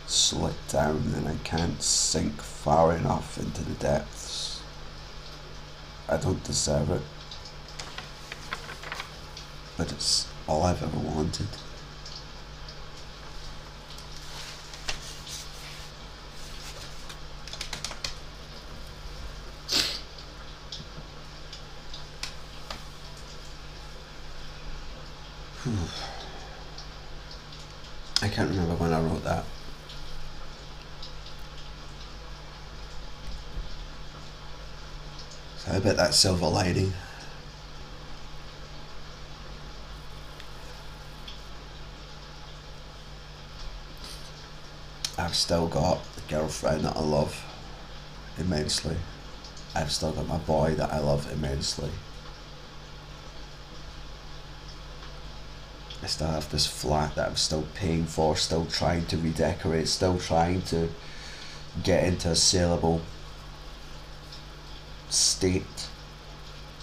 slit 0.07 0.55
down, 0.69 1.13
and 1.15 1.27
I 1.27 1.35
can't 1.43 1.81
sink 1.81 2.41
far 2.41 2.95
enough 2.95 3.37
into 3.37 3.63
the 3.63 3.73
depths. 3.73 4.61
I 6.09 6.17
don't 6.17 6.43
deserve 6.43 6.89
it, 6.91 7.01
but 9.77 9.91
it's 9.91 10.27
all 10.47 10.63
I've 10.63 10.81
ever 10.81 10.97
wanted. 10.97 11.47
I 28.21 28.29
can't 28.29 28.49
remember 28.49 28.75
when 28.75 28.93
I 28.93 29.01
wrote 29.01 29.25
that. 29.25 29.43
I 35.69 35.79
bet 35.79 35.97
that's 35.97 36.17
silver 36.17 36.47
lining. 36.47 36.93
I've 45.17 45.35
still 45.35 45.67
got 45.67 46.01
the 46.15 46.21
girlfriend 46.29 46.85
that 46.85 46.95
I 46.95 47.01
love 47.01 47.43
immensely. 48.37 48.95
I've 49.75 49.91
still 49.91 50.11
got 50.11 50.27
my 50.27 50.37
boy 50.37 50.75
that 50.75 50.93
I 50.93 50.99
love 50.99 51.31
immensely. 51.31 51.89
I 56.01 56.07
still 56.07 56.27
have 56.27 56.49
this 56.51 56.65
flat 56.65 57.15
that 57.15 57.27
I'm 57.27 57.35
still 57.35 57.65
paying 57.73 58.05
for, 58.05 58.37
still 58.37 58.65
trying 58.65 59.05
to 59.07 59.17
redecorate, 59.17 59.87
still 59.89 60.17
trying 60.17 60.61
to 60.63 60.89
get 61.83 62.05
into 62.05 62.29
a 62.29 62.35
saleable 62.35 63.01
state 65.09 65.87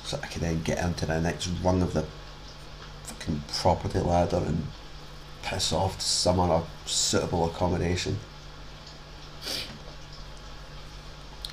so 0.05 0.19
I 0.23 0.27
can 0.27 0.43
then 0.43 0.63
get 0.63 0.79
into 0.79 1.07
the 1.07 1.21
next 1.21 1.49
rung 1.63 1.83
of 1.83 1.95
the 1.95 2.05
fucking 3.05 3.43
property 3.59 4.01
ladder 4.01 4.43
and 4.47 4.67
piss 5.43 5.73
off 5.73 5.99
to 5.99 6.05
some 6.05 6.41
other 6.41 6.65
suitable 6.87 7.47
accommodation. 7.47 8.19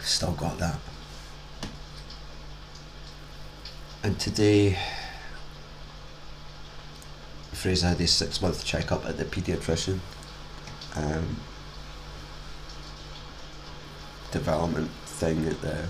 Still 0.01 0.31
got 0.33 0.57
that. 0.59 0.79
And 4.03 4.19
today 4.19 4.77
Fraser 7.53 7.89
had 7.89 7.99
his 7.99 8.11
six 8.11 8.41
month 8.41 8.65
checkup 8.65 9.05
at 9.05 9.17
the 9.17 9.25
paediatrician. 9.25 9.99
Um, 10.95 11.37
development 14.31 14.89
thing 15.05 15.45
at 15.47 15.61
the 15.61 15.85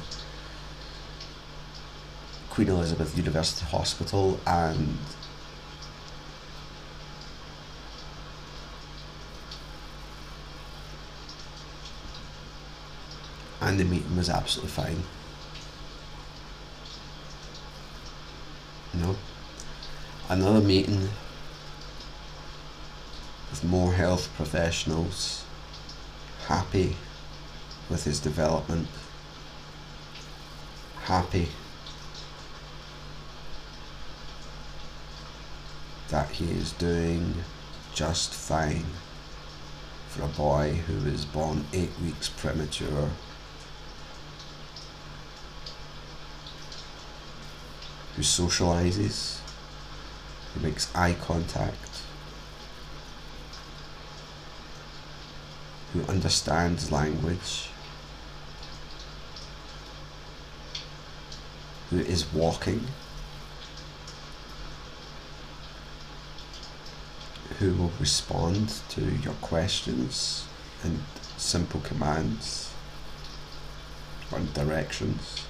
Queen 2.52 2.68
Elizabeth 2.68 3.16
University 3.16 3.66
Hospital 3.66 4.38
and 4.46 4.98
and 13.62 13.80
the 13.80 13.86
meeting 13.86 14.18
was 14.18 14.30
absolutely 14.30 14.70
fine. 14.70 15.04
No. 18.96 19.16
Another 20.28 20.60
meeting 20.60 21.08
with 23.50 23.64
more 23.64 23.94
health 23.94 24.30
professionals 24.36 25.46
happy 26.48 26.98
with 27.90 28.04
his 28.04 28.20
development, 28.20 28.90
happy 31.04 31.48
that 36.12 36.30
he 36.30 36.52
is 36.52 36.74
doing 36.74 37.34
just 37.94 38.34
fine 38.34 38.86
for 40.10 40.24
a 40.24 40.28
boy 40.28 40.74
who 40.86 41.10
was 41.10 41.24
born 41.24 41.66
eight 41.72 41.98
weeks 42.04 42.28
premature. 42.28 43.10
Who 48.18 48.22
socializes, 48.22 49.40
who 50.54 50.60
makes 50.60 50.94
eye 50.94 51.16
contact, 51.22 52.02
who 55.94 56.04
understands 56.04 56.92
language, 56.92 57.70
who 61.90 62.00
is 62.00 62.32
walking, 62.34 62.86
who 67.62 67.76
will 67.76 67.92
respond 68.00 68.70
to 68.90 69.02
your 69.18 69.36
questions 69.36 70.48
and 70.82 71.00
simple 71.38 71.80
commands 71.82 72.74
or 74.32 74.40
directions. 74.56 75.46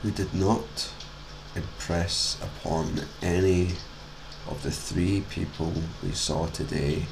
Who 0.00 0.10
did 0.10 0.32
not 0.32 0.90
impress 1.54 2.38
upon 2.40 3.02
any 3.20 3.72
of 4.48 4.62
the 4.62 4.70
three 4.70 5.24
people 5.28 5.74
we 6.02 6.12
saw 6.12 6.46
today 6.46 7.04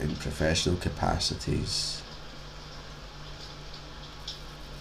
in 0.00 0.16
professional 0.16 0.76
capacities 0.76 2.00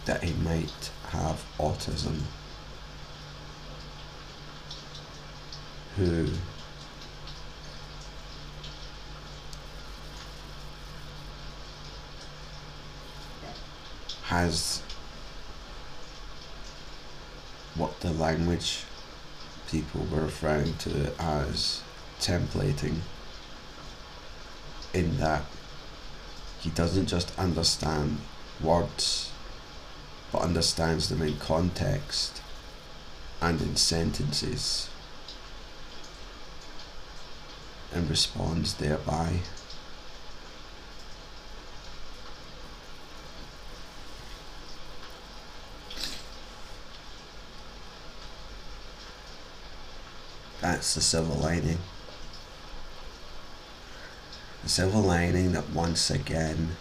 that 0.05 0.23
he 0.23 0.33
might 0.41 0.89
have 1.09 1.43
autism 1.59 2.21
who 5.95 6.27
has 14.23 14.81
what 17.75 17.99
the 18.01 18.11
language 18.11 18.83
people 19.71 20.05
were 20.11 20.21
referring 20.21 20.73
to 20.75 21.11
as 21.19 21.81
templating 22.19 22.97
in 24.93 25.17
that 25.17 25.43
he 26.59 26.69
doesn't 26.71 27.05
just 27.05 27.37
understand 27.37 28.17
words 28.61 29.31
but 30.31 30.41
understands 30.41 31.09
them 31.09 31.21
in 31.21 31.37
context 31.37 32.41
and 33.41 33.61
in 33.61 33.75
sentences 33.75 34.89
and 37.95 38.09
responds 38.09 38.73
thereby. 38.75 39.39
That's 50.61 50.95
the 50.95 51.01
silver 51.01 51.33
lining. 51.33 51.77
The 54.63 54.69
silver 54.69 54.97
lining 54.97 55.53
that 55.53 55.69
once 55.69 56.09
again 56.09 56.75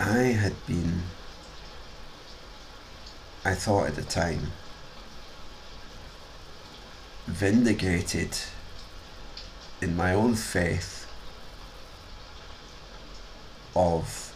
I 0.00 0.34
had 0.34 0.66
been, 0.66 1.02
I 3.44 3.54
thought 3.54 3.86
at 3.86 3.94
the 3.94 4.02
time, 4.02 4.50
vindicated 7.26 8.36
in 9.80 9.96
my 9.96 10.12
own 10.14 10.34
faith 10.34 11.06
of 13.74 14.34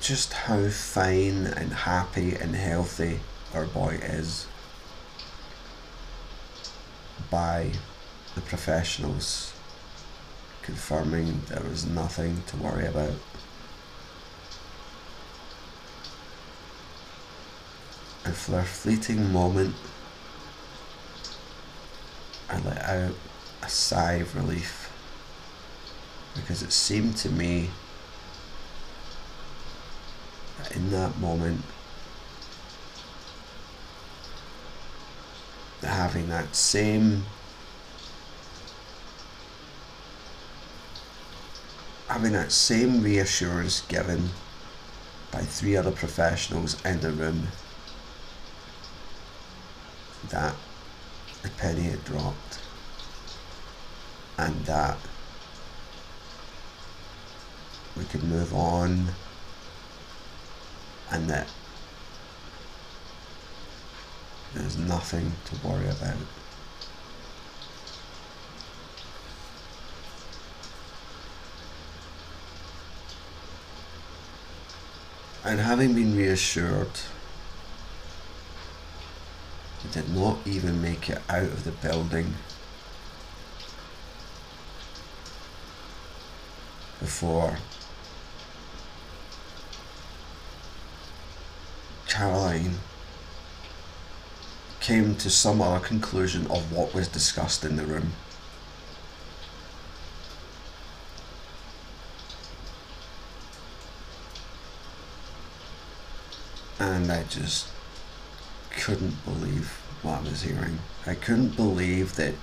just 0.00 0.32
how 0.32 0.68
fine 0.68 1.46
and 1.46 1.72
happy 1.72 2.34
and 2.34 2.54
healthy 2.54 3.20
our 3.54 3.64
boy 3.66 3.98
is 4.02 4.46
by 7.30 7.70
the 8.34 8.40
professionals 8.42 9.54
confirming 10.62 11.40
there 11.48 11.62
was 11.62 11.86
nothing 11.86 12.42
to 12.46 12.56
worry 12.56 12.86
about. 12.86 13.12
And 18.24 18.34
for 18.34 18.58
a 18.58 18.64
fleeting 18.64 19.32
moment, 19.32 19.74
I 22.48 22.58
let 22.60 22.82
out 22.82 23.14
a 23.62 23.68
sigh 23.68 24.14
of 24.14 24.34
relief 24.34 24.90
because 26.34 26.62
it 26.62 26.72
seemed 26.72 27.16
to 27.18 27.30
me 27.30 27.70
that 30.58 30.74
in 30.74 30.90
that 30.90 31.18
moment, 31.18 31.62
having 35.94 36.28
that 36.28 36.54
same 36.54 37.24
having 42.08 42.32
that 42.32 42.52
same 42.52 43.02
reassurance 43.02 43.80
given 43.82 44.28
by 45.30 45.40
three 45.40 45.76
other 45.76 45.90
professionals 45.90 46.80
in 46.84 47.00
the 47.00 47.10
room 47.10 47.48
that 50.30 50.54
the 51.42 51.50
penny 51.50 51.82
had 51.82 52.04
dropped 52.04 52.60
and 54.38 54.64
that 54.66 54.96
we 57.96 58.04
could 58.04 58.24
move 58.24 58.52
on 58.54 59.06
and 61.10 61.28
that 61.28 61.48
there's 64.54 64.76
nothing 64.76 65.32
to 65.44 65.66
worry 65.66 65.88
about. 65.88 66.16
And 75.44 75.60
having 75.60 75.92
been 75.92 76.16
reassured, 76.16 76.88
he 79.84 79.90
did 79.92 80.08
not 80.08 80.38
even 80.44 80.82
make 80.82 81.08
it 81.08 81.20
out 81.28 81.42
of 81.42 81.64
the 81.64 81.70
building 81.70 82.34
before 86.98 87.58
Caroline 92.08 92.78
came 94.80 95.14
to 95.16 95.30
some 95.30 95.62
other 95.62 95.84
conclusion 95.84 96.46
of 96.48 96.72
what 96.72 96.94
was 96.94 97.08
discussed 97.08 97.64
in 97.64 97.76
the 97.76 97.84
room. 97.84 98.12
and 106.84 107.10
I 107.10 107.22
just 107.24 107.68
couldn't 108.76 109.24
believe 109.24 109.68
what 110.02 110.20
I 110.20 110.22
was 110.22 110.42
hearing. 110.42 110.78
I 111.06 111.14
couldn't 111.14 111.56
believe 111.56 112.16
that 112.16 112.34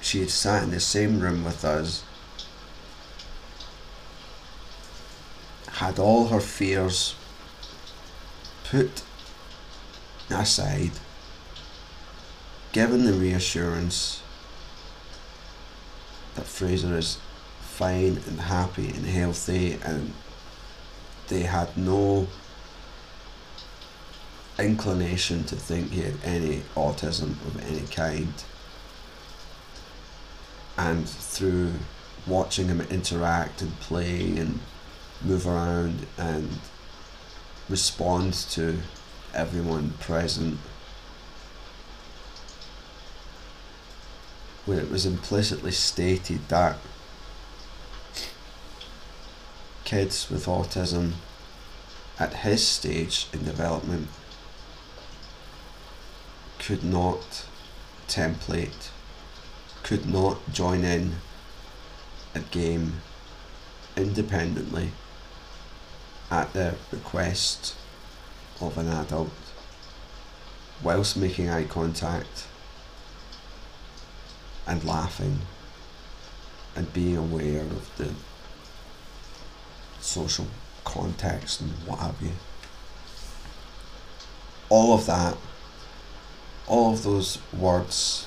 she 0.00 0.20
had 0.20 0.30
sat 0.30 0.62
in 0.62 0.70
the 0.70 0.80
same 0.80 1.20
room 1.20 1.44
with 1.44 1.64
us, 1.64 2.02
had 5.72 5.98
all 5.98 6.28
her 6.28 6.40
fears 6.40 7.14
put 8.64 9.02
aside, 10.30 10.92
given 12.72 13.04
the 13.04 13.12
reassurance 13.12 14.22
that 16.34 16.46
Fraser 16.46 16.96
is 16.96 17.18
fine 17.60 18.20
and 18.26 18.40
happy 18.40 18.88
and 18.88 19.06
healthy 19.06 19.78
and 19.84 20.12
they 21.28 21.42
had 21.42 21.76
no 21.76 22.26
inclination 24.58 25.44
to 25.44 25.56
think 25.56 25.90
he 25.90 26.02
had 26.02 26.14
any 26.24 26.62
autism 26.74 27.32
of 27.46 27.64
any 27.66 27.86
kind. 27.86 28.32
And 30.76 31.08
through 31.08 31.72
watching 32.26 32.68
him 32.68 32.80
interact 32.82 33.62
and 33.62 33.78
play 33.80 34.36
and 34.36 34.60
move 35.22 35.46
around 35.46 36.06
and 36.18 36.58
respond 37.68 38.34
to 38.34 38.78
everyone 39.34 39.94
present, 40.00 40.58
where 44.66 44.80
it 44.80 44.90
was 44.90 45.06
implicitly 45.06 45.72
stated 45.72 46.48
that 46.48 46.76
kids 49.84 50.30
with 50.30 50.46
autism 50.46 51.12
at 52.18 52.34
his 52.34 52.66
stage 52.66 53.26
in 53.32 53.44
development 53.44 54.08
could 56.64 56.84
not 56.84 57.44
template, 58.06 58.90
could 59.82 60.06
not 60.06 60.38
join 60.52 60.84
in 60.84 61.12
a 62.34 62.40
game 62.40 63.00
independently 63.96 64.90
at 66.30 66.52
the 66.52 66.74
request 66.92 67.74
of 68.60 68.78
an 68.78 68.88
adult 68.88 69.32
whilst 70.82 71.16
making 71.16 71.48
eye 71.48 71.64
contact 71.64 72.46
and 74.66 74.84
laughing 74.84 75.40
and 76.76 76.92
being 76.92 77.16
aware 77.16 77.62
of 77.62 77.90
the 77.96 78.08
social 80.00 80.46
context 80.84 81.60
and 81.60 81.70
what 81.86 81.98
have 81.98 82.20
you. 82.22 82.32
All 84.68 84.94
of 84.94 85.06
that 85.06 85.36
all 86.66 86.92
of 86.92 87.02
those 87.02 87.38
words 87.52 88.26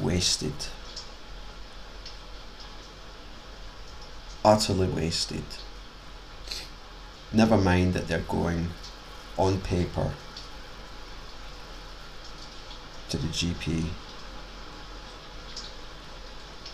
wasted. 0.00 0.52
Utterly 4.44 4.88
wasted. 4.88 5.44
Never 7.32 7.56
mind 7.56 7.94
that 7.94 8.08
they're 8.08 8.20
going 8.20 8.68
on 9.36 9.60
paper 9.60 10.12
to 13.08 13.16
the 13.16 13.28
GP. 13.28 13.86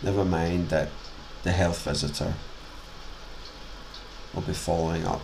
Never 0.03 0.25
mind 0.25 0.69
that 0.69 0.89
the 1.43 1.53
health 1.53 1.85
visitor 1.85 2.35
will 4.35 4.43
be 4.43 4.53
following 4.53 5.07
up 5.07 5.23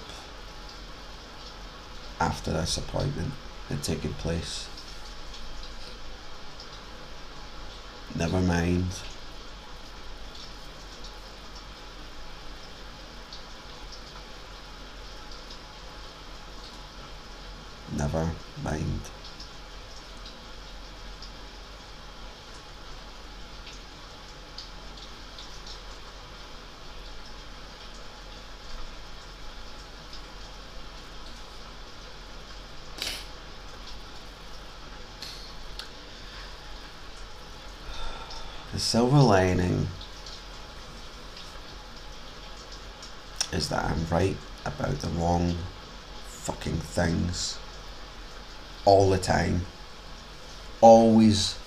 after 2.21 2.53
this 2.53 2.77
appointment 2.77 3.33
had 3.69 3.83
taken 3.83 4.15
place. 4.15 4.69
Never 8.17 8.41
mind. 8.41 8.87
Never 17.97 18.31
mind. 18.65 19.01
Silver 38.89 39.19
lining 39.19 39.87
is 43.53 43.69
that 43.69 43.85
I'm 43.85 44.07
right 44.11 44.35
about 44.65 45.01
the 45.01 45.09
wrong 45.09 45.57
fucking 46.27 46.79
things 46.79 47.59
all 48.87 49.11
the 49.11 49.19
time. 49.19 49.67
Always 50.81 51.59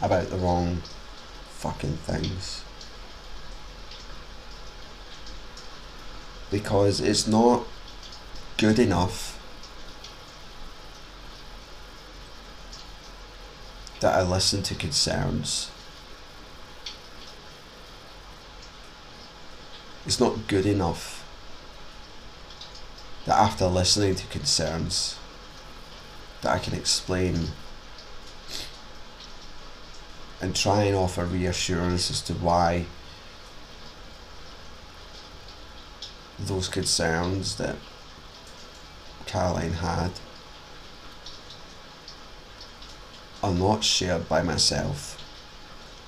about 0.00 0.30
the 0.30 0.38
wrong 0.38 0.80
fucking 1.50 1.98
things. 1.98 2.64
Because 6.50 6.98
it's 6.98 7.26
not 7.26 7.66
good 8.56 8.78
enough 8.78 9.38
that 14.00 14.14
I 14.14 14.22
listen 14.22 14.62
to 14.62 14.74
concerns. 14.74 15.70
It's 20.10 20.18
not 20.18 20.48
good 20.48 20.66
enough 20.66 21.24
that 23.26 23.38
after 23.38 23.66
listening 23.66 24.16
to 24.16 24.26
concerns 24.26 25.16
that 26.42 26.50
I 26.50 26.58
can 26.58 26.74
explain 26.74 27.50
and 30.40 30.56
try 30.56 30.82
and 30.82 30.96
offer 30.96 31.24
reassurance 31.24 32.10
as 32.10 32.20
to 32.22 32.32
why 32.32 32.86
those 36.40 36.66
concerns 36.66 37.54
that 37.58 37.76
Caroline 39.26 39.74
had 39.74 40.10
are 43.44 43.54
not 43.54 43.84
shared 43.84 44.28
by 44.28 44.42
myself 44.42 45.16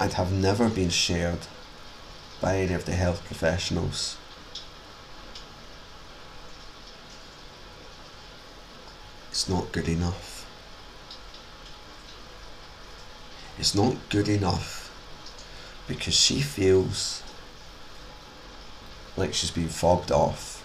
and 0.00 0.14
have 0.14 0.32
never 0.32 0.68
been 0.68 0.90
shared 0.90 1.46
by 2.42 2.56
any 2.56 2.74
of 2.74 2.84
the 2.84 2.92
health 2.92 3.24
professionals. 3.24 4.16
It's 9.30 9.48
not 9.48 9.70
good 9.70 9.88
enough. 9.88 10.44
It's 13.58 13.74
not 13.76 13.96
good 14.10 14.28
enough 14.28 14.90
because 15.86 16.14
she 16.14 16.40
feels 16.40 17.22
like 19.16 19.32
she's 19.32 19.52
been 19.52 19.68
fobbed 19.68 20.10
off 20.10 20.64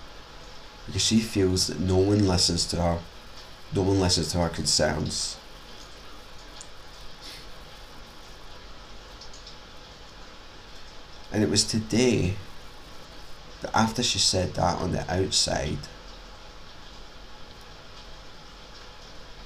because 0.87 1.03
she 1.03 1.19
feels 1.19 1.67
that 1.67 1.79
no 1.79 1.97
one 1.97 2.27
listens 2.27 2.65
to 2.65 2.81
her, 2.81 2.99
no 3.75 3.83
one 3.83 3.99
listens 3.99 4.31
to 4.31 4.39
her 4.39 4.49
concerns. 4.49 5.37
And 11.37 11.43
it 11.43 11.51
was 11.51 11.65
today 11.65 12.33
that 13.61 13.69
after 13.77 14.01
she 14.01 14.17
said 14.17 14.55
that 14.55 14.81
on 14.81 14.91
the 14.91 15.01
outside, 15.01 15.77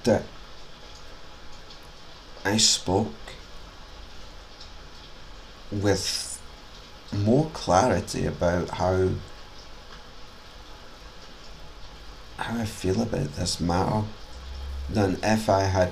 that 0.05 0.23
I 2.45 2.55
spoke 2.55 3.11
with 5.69 6.41
more 7.11 7.49
clarity 7.51 8.25
about 8.25 8.69
how 8.69 9.09
how 12.37 12.57
I 12.57 12.63
feel 12.63 13.01
about 13.01 13.35
this 13.35 13.59
matter 13.59 14.03
than 14.89 15.17
if 15.21 15.49
I 15.49 15.63
had 15.63 15.91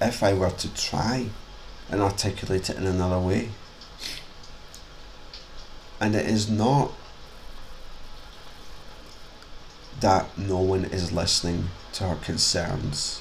if 0.00 0.24
I 0.24 0.34
were 0.34 0.50
to 0.50 0.74
try 0.74 1.28
and 1.88 2.00
articulate 2.00 2.68
it 2.68 2.78
in 2.78 2.86
another 2.88 3.20
way. 3.20 3.50
And 6.00 6.14
it 6.14 6.26
is 6.26 6.48
not 6.48 6.92
that 10.00 10.38
no 10.38 10.58
one 10.58 10.84
is 10.84 11.10
listening 11.12 11.68
to 11.94 12.04
her 12.04 12.16
concerns. 12.16 13.20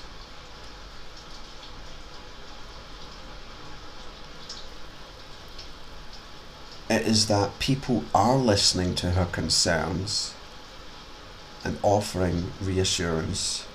It 6.89 7.01
is 7.01 7.27
that 7.27 7.59
people 7.59 8.05
are 8.13 8.37
listening 8.37 8.95
to 8.95 9.11
her 9.11 9.25
concerns 9.25 10.33
and 11.63 11.77
offering 11.83 12.51
reassurance, 12.61 13.65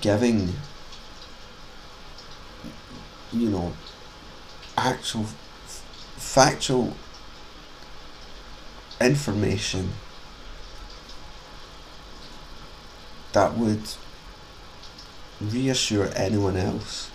giving, 0.00 0.54
you 3.32 3.50
know, 3.50 3.72
actual, 4.76 5.26
factual 6.16 6.96
information 9.04 9.90
that 13.32 13.56
would 13.56 13.82
reassure 15.40 16.10
anyone 16.14 16.56
else 16.56 17.10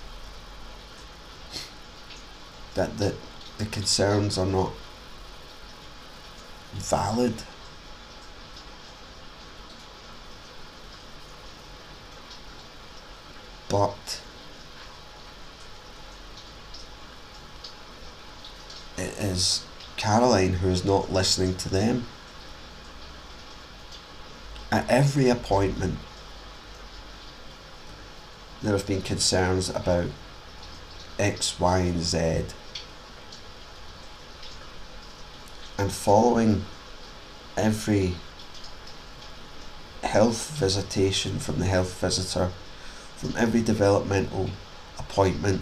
that 2.76 2.98
the, 2.98 3.16
the 3.58 3.66
concerns 3.66 4.38
are 4.38 4.46
not 4.46 4.72
valid. 6.74 7.34
But 13.68 14.22
it 18.98 19.14
is 19.20 19.66
Caroline 20.00 20.54
who 20.54 20.70
is 20.70 20.86
not 20.86 21.12
listening 21.12 21.56
to 21.56 21.68
them. 21.68 22.06
At 24.72 24.90
every 24.90 25.28
appointment, 25.28 25.98
there 28.64 28.72
have 28.72 28.88
been 28.88 29.02
concerns 29.02 29.68
about 29.70 30.08
X, 31.20 31.60
Y, 31.60 31.80
and 31.80 32.02
Z. 32.02 32.46
And 35.78 35.92
following 35.92 36.64
every 37.58 38.16
health 40.02 40.52
visitation 40.52 41.40
from 41.40 41.60
the 41.60 41.66
health 41.66 42.00
visitor, 42.00 42.52
from 43.18 43.36
every 43.36 43.62
developmental 43.62 44.50
appointment, 44.98 45.62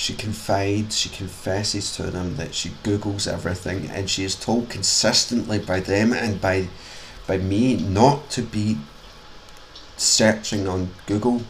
she 0.00 0.14
confides, 0.14 0.96
she 0.96 1.10
confesses 1.10 1.94
to 1.94 2.04
them 2.04 2.36
that 2.36 2.54
she 2.54 2.70
Googles 2.82 3.30
everything 3.30 3.86
and 3.90 4.08
she 4.08 4.24
is 4.24 4.34
told 4.34 4.70
consistently 4.70 5.58
by 5.58 5.80
them 5.80 6.14
and 6.14 6.40
by 6.40 6.68
by 7.26 7.36
me 7.36 7.76
not 7.76 8.30
to 8.30 8.40
be 8.40 8.78
searching 9.98 10.66
on 10.66 10.88
Google 11.04 11.42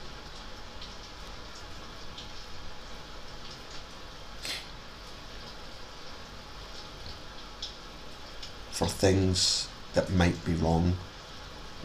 for 8.72 8.88
things 8.88 9.68
that 9.94 10.10
might 10.10 10.44
be 10.44 10.54
wrong 10.54 10.96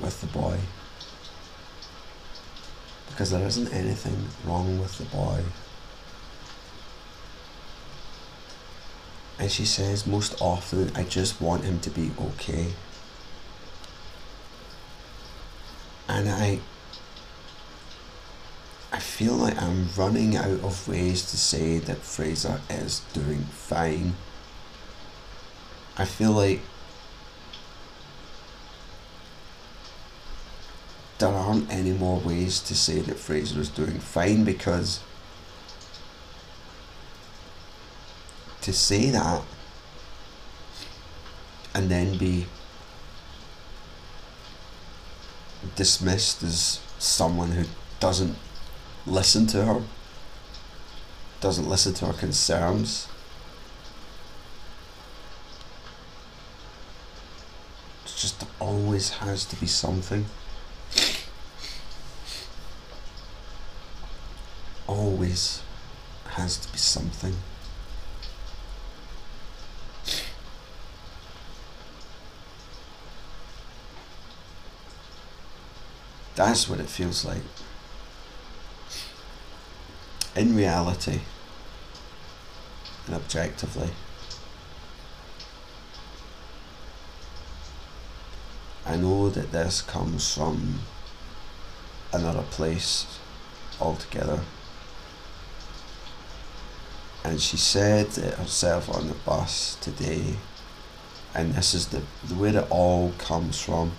with 0.01 0.19
the 0.19 0.27
boy. 0.27 0.57
Because 3.09 3.29
there 3.29 3.45
isn't 3.45 3.71
anything 3.71 4.29
wrong 4.43 4.79
with 4.79 4.97
the 4.97 5.05
boy. 5.05 5.43
And 9.37 9.51
she 9.51 9.65
says, 9.65 10.07
most 10.07 10.41
often, 10.41 10.91
I 10.95 11.03
just 11.03 11.41
want 11.41 11.63
him 11.63 11.79
to 11.81 11.89
be 11.89 12.11
okay. 12.19 12.73
and 16.07 16.29
I 16.29 16.59
I 18.91 18.99
feel 18.99 19.33
like 19.33 19.61
I'm 19.61 19.89
running 19.97 20.37
out 20.37 20.63
of 20.63 20.87
ways 20.87 21.29
to 21.31 21.37
say 21.37 21.79
that 21.79 21.97
Fraser 21.97 22.61
is 22.69 23.01
doing 23.11 23.43
fine. 23.43 24.13
I 25.97 26.05
feel 26.05 26.31
like 26.31 26.61
there 31.17 31.29
aren't 31.29 31.69
any 31.69 31.91
more 31.91 32.19
ways 32.19 32.61
to 32.61 32.75
say 32.75 32.99
that 32.99 33.17
Fraser 33.17 33.59
is 33.59 33.69
doing 33.69 33.99
fine 33.99 34.45
because 34.45 35.01
to 38.65 38.73
say 38.73 39.11
that 39.11 39.43
and 41.75 41.87
then 41.87 42.17
be 42.17 42.47
dismissed 45.75 46.41
as 46.41 46.79
someone 46.97 47.51
who 47.51 47.65
doesn't 47.99 48.35
listen 49.05 49.45
to 49.45 49.63
her, 49.65 49.83
doesn't 51.41 51.69
listen 51.69 51.93
to 51.93 52.07
her 52.07 52.13
concerns. 52.13 53.07
It 58.05 58.13
just 58.17 58.47
always 58.59 59.09
has 59.11 59.45
to 59.45 59.55
be 59.57 59.67
something. 59.67 60.25
Always 64.87 65.61
has 66.29 66.57
to 66.57 66.71
be 66.71 66.79
something. 66.79 67.35
That's 76.35 76.69
what 76.69 76.79
it 76.79 76.89
feels 76.89 77.23
like. 77.23 77.43
In 80.35 80.55
reality 80.55 81.21
and 83.07 83.15
objectively, 83.15 83.89
I 88.85 88.97
know 88.97 89.29
that 89.29 89.51
this 89.51 89.81
comes 89.81 90.33
from 90.33 90.79
another 92.13 92.43
place 92.43 93.19
altogether. 93.79 94.41
And 97.23 97.41
she 97.41 97.57
said 97.57 98.17
it 98.17 98.35
herself 98.35 98.89
on 98.89 99.07
the 99.07 99.15
bus 99.15 99.77
today, 99.81 100.35
and 101.33 101.55
this 101.55 101.73
is 101.73 101.87
the, 101.87 102.03
the 102.23 102.35
where 102.35 102.55
it 102.55 102.67
all 102.69 103.13
comes 103.17 103.59
from. 103.59 103.93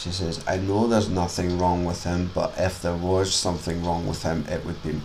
She 0.00 0.12
says, 0.12 0.42
I 0.46 0.56
know 0.56 0.86
there's 0.86 1.10
nothing 1.10 1.58
wrong 1.58 1.84
with 1.84 2.04
him, 2.04 2.30
but 2.34 2.54
if 2.56 2.80
there 2.80 2.96
was 2.96 3.34
something 3.34 3.84
wrong 3.84 4.06
with 4.06 4.22
him, 4.22 4.46
it 4.48 4.64
would 4.64 4.82
be 4.82 4.98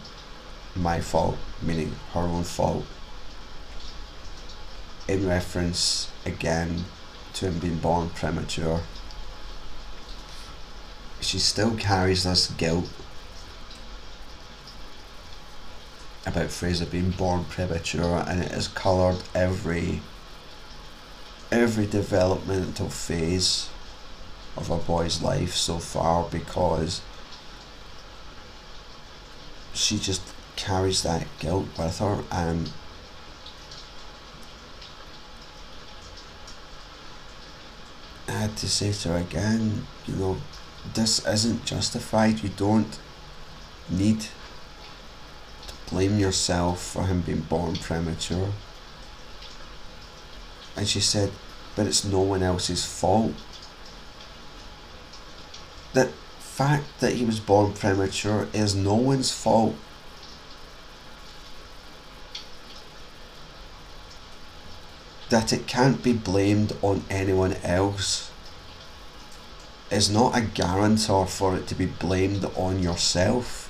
my 0.73 1.01
fault, 1.01 1.37
meaning 1.61 1.97
her 2.13 2.21
own 2.21 2.45
fault. 2.45 2.85
In 5.09 5.27
reference 5.27 6.09
again 6.25 6.85
to 7.33 7.47
him 7.47 7.59
being 7.59 7.79
born 7.79 8.09
premature. 8.11 8.83
She 11.19 11.39
still 11.39 11.75
carries 11.75 12.23
this 12.23 12.49
guilt 12.51 12.87
about 16.25 16.51
Fraser 16.51 16.85
being 16.85 17.11
born 17.11 17.43
premature 17.43 18.23
and 18.25 18.41
it 18.41 18.51
has 18.51 18.69
coloured 18.69 19.23
every 19.33 20.01
every 21.51 21.85
developmental 21.85 22.89
phase 22.89 23.69
of 24.57 24.69
a 24.69 24.77
boy's 24.77 25.21
life 25.21 25.53
so 25.53 25.79
far 25.79 26.27
because 26.29 27.01
she 29.73 29.99
just 29.99 30.21
carries 30.55 31.03
that 31.03 31.27
guilt 31.39 31.67
with 31.77 31.99
her 31.99 32.23
and 32.31 32.71
I 38.27 38.31
had 38.31 38.57
to 38.57 38.69
say 38.69 38.91
to 38.91 39.09
her 39.09 39.17
again, 39.17 39.85
you 40.07 40.15
know, 40.15 40.37
this 40.93 41.25
isn't 41.25 41.65
justified. 41.65 42.41
You 42.41 42.49
don't 42.49 42.99
need 43.89 44.21
to 44.21 45.73
blame 45.89 46.17
yourself 46.17 46.83
for 46.83 47.03
him 47.03 47.21
being 47.21 47.41
born 47.41 47.75
premature. 47.75 48.49
And 50.75 50.87
she 50.87 50.99
said, 50.99 51.31
but 51.75 51.85
it's 51.85 52.03
no 52.03 52.19
one 52.21 52.41
else's 52.41 52.85
fault. 52.85 53.33
The 55.95 56.11
fact 56.39 56.99
that 56.99 57.13
he 57.13 57.23
was 57.23 57.39
born 57.39 57.71
premature 57.71 58.49
is 58.53 58.75
no 58.75 58.95
one's 58.95 59.31
fault. 59.31 59.75
that 65.29 65.51
it 65.51 65.67
can't 65.67 66.03
be 66.03 66.13
blamed 66.13 66.71
on 66.81 67.03
anyone 67.09 67.53
else 67.63 68.31
is 69.89 70.09
not 70.09 70.37
a 70.37 70.41
guarantor 70.41 71.25
for 71.25 71.55
it 71.55 71.67
to 71.67 71.75
be 71.75 71.85
blamed 71.85 72.45
on 72.55 72.81
yourself. 72.81 73.69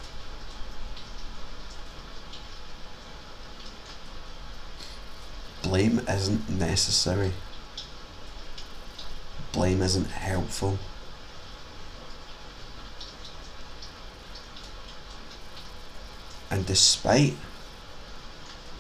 Blame 5.64 6.00
isn't 6.08 6.50
necessary. 6.50 7.32
Blame 9.52 9.82
isn't 9.82 10.12
helpful. 10.12 10.78
And 16.56 16.66
despite 16.66 17.34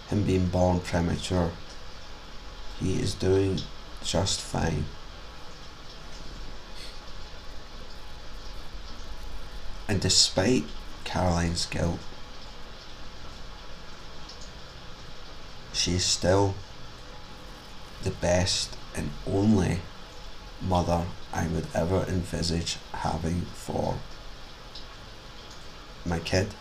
him 0.07 0.23
being 0.23 0.47
born 0.47 0.79
premature, 0.79 1.51
he 2.79 3.01
is 3.01 3.13
doing 3.13 3.59
just 4.01 4.39
fine. 4.39 4.85
And 9.89 9.99
despite 9.99 10.63
Caroline's 11.03 11.65
guilt, 11.65 11.99
she 15.73 15.95
is 15.95 16.05
still 16.05 16.55
the 18.03 18.11
best 18.11 18.77
and 18.95 19.09
only 19.27 19.81
mother 20.61 21.07
I 21.33 21.47
would 21.47 21.67
ever 21.73 22.05
envisage 22.07 22.77
having 22.93 23.41
for 23.41 23.95
my 26.05 26.19
kid. 26.19 26.53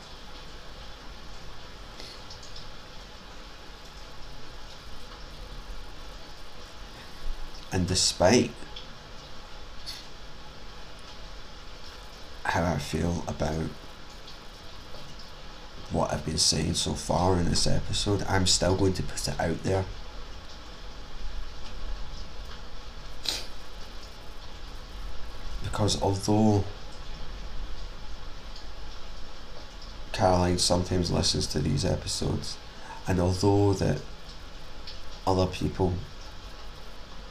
And 7.74 7.88
despite 7.88 8.52
how 12.44 12.62
I 12.62 12.78
feel 12.78 13.24
about 13.26 13.66
what 15.90 16.12
I've 16.12 16.24
been 16.24 16.38
saying 16.38 16.74
so 16.74 16.92
far 16.92 17.36
in 17.36 17.46
this 17.46 17.66
episode, 17.66 18.22
I'm 18.28 18.46
still 18.46 18.76
going 18.76 18.92
to 18.92 19.02
put 19.02 19.26
it 19.26 19.40
out 19.40 19.60
there. 19.64 19.84
Because 25.64 26.00
although 26.00 26.62
Caroline 30.12 30.58
sometimes 30.58 31.10
listens 31.10 31.48
to 31.48 31.58
these 31.58 31.84
episodes, 31.84 32.56
and 33.08 33.18
although 33.18 33.72
that 33.72 34.00
other 35.26 35.46
people 35.46 35.94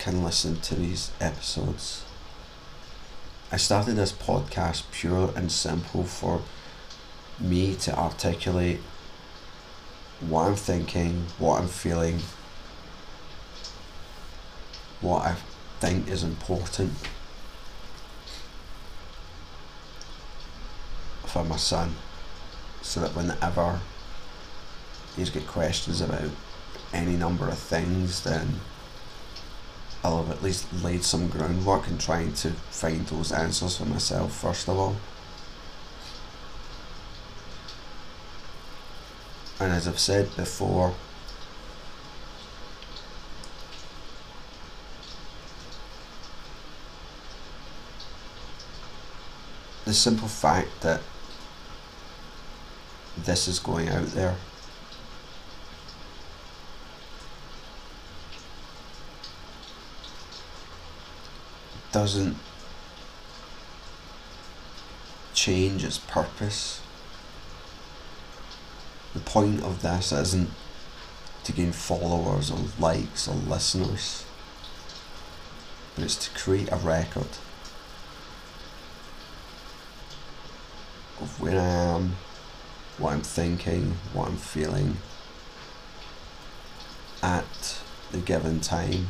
can 0.03 0.21
listen 0.21 0.59
to 0.59 0.75
these 0.75 1.11
episodes. 1.21 2.03
I 3.53 3.55
started 3.55 3.93
this 3.95 4.11
podcast 4.11 4.83
pure 4.91 5.31
and 5.33 5.49
simple 5.49 6.03
for 6.03 6.41
me 7.39 7.73
to 7.75 7.97
articulate 7.97 8.81
what 10.19 10.47
I'm 10.47 10.55
thinking, 10.57 11.27
what 11.39 11.61
I'm 11.61 11.69
feeling, 11.69 12.19
what 14.99 15.21
I 15.21 15.35
think 15.79 16.09
is 16.09 16.21
important 16.21 16.91
for 21.25 21.45
my 21.45 21.55
son 21.55 21.95
so 22.81 22.99
that 22.99 23.15
whenever 23.15 23.79
he's 25.15 25.29
got 25.29 25.47
questions 25.47 26.01
about 26.01 26.29
any 26.91 27.15
number 27.15 27.47
of 27.47 27.57
things 27.57 28.23
then 28.23 28.59
I'll 30.03 30.23
have 30.23 30.31
at 30.31 30.43
least 30.43 30.71
laid 30.83 31.03
some 31.03 31.29
groundwork 31.29 31.87
in 31.87 31.97
trying 31.97 32.33
to 32.33 32.49
find 32.51 33.05
those 33.07 33.31
answers 33.31 33.77
for 33.77 33.85
myself 33.85 34.33
first 34.35 34.67
of 34.67 34.77
all. 34.77 34.97
And 39.59 39.71
as 39.71 39.87
I've 39.87 39.99
said 39.99 40.35
before, 40.35 40.93
the 49.85 49.93
simple 49.93 50.27
fact 50.27 50.81
that 50.81 51.01
this 53.17 53.47
is 53.47 53.59
going 53.59 53.87
out 53.87 54.07
there 54.07 54.35
doesn't 61.93 62.35
change 65.33 65.85
its 65.85 65.99
purpose. 65.99 66.81
The 69.13 69.19
point 69.19 69.63
of 69.63 69.83
this 69.83 70.11
isn't 70.11 70.49
to 71.43 71.51
gain 71.51 71.71
followers 71.71 72.49
or 72.49 72.59
likes 72.79 73.27
or 73.27 73.35
listeners, 73.35 74.25
but 75.95 76.03
it's 76.03 76.15
to 76.27 76.37
create 76.37 76.71
a 76.71 76.77
record 76.77 77.27
of 81.21 81.39
where 81.39 81.59
I 81.59 81.95
am, 81.95 82.15
what 82.97 83.13
I'm 83.13 83.21
thinking, 83.21 83.95
what 84.13 84.29
I'm 84.29 84.37
feeling 84.37 84.97
at 87.21 87.81
the 88.11 88.17
given 88.17 88.61
time 88.61 89.09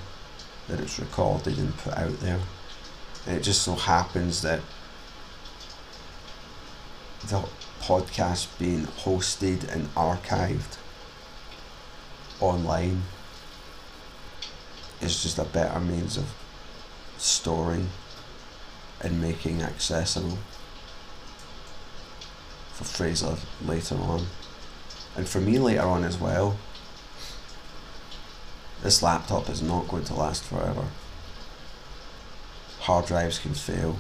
that 0.68 0.80
it's 0.80 1.00
recorded 1.00 1.58
and 1.58 1.78
put 1.78 1.98
out 1.98 2.20
there. 2.20 2.40
It 3.28 3.41
just 3.41 3.61
so 3.61 3.76
happens 3.76 4.41
that 4.41 4.59
the 7.28 7.43
podcast 7.82 8.47
being 8.59 8.86
hosted 8.86 9.74
and 9.74 9.93
archived 9.95 10.78
online 12.41 13.03
is 15.01 15.24
just 15.24 15.38
a 15.38 15.43
better 15.43 15.80
means 15.80 16.17
of 16.17 16.34
storing 17.17 17.89
and 19.01 19.21
making 19.21 19.61
accessible 19.61 20.38
for 22.74 22.84
Fraser 22.84 23.38
later 23.65 23.95
on. 23.95 24.26
And 25.15 25.28
for 25.28 25.39
me 25.39 25.59
later 25.59 25.84
on 25.84 26.03
as 26.03 26.17
well. 26.17 26.57
This 28.82 29.01
laptop 29.01 29.49
is 29.49 29.61
not 29.61 29.88
going 29.88 30.03
to 30.05 30.13
last 30.13 30.43
forever. 30.43 30.88
Hard 32.84 33.06
drives 33.06 33.40
can 33.40 33.54
fail. 33.54 33.96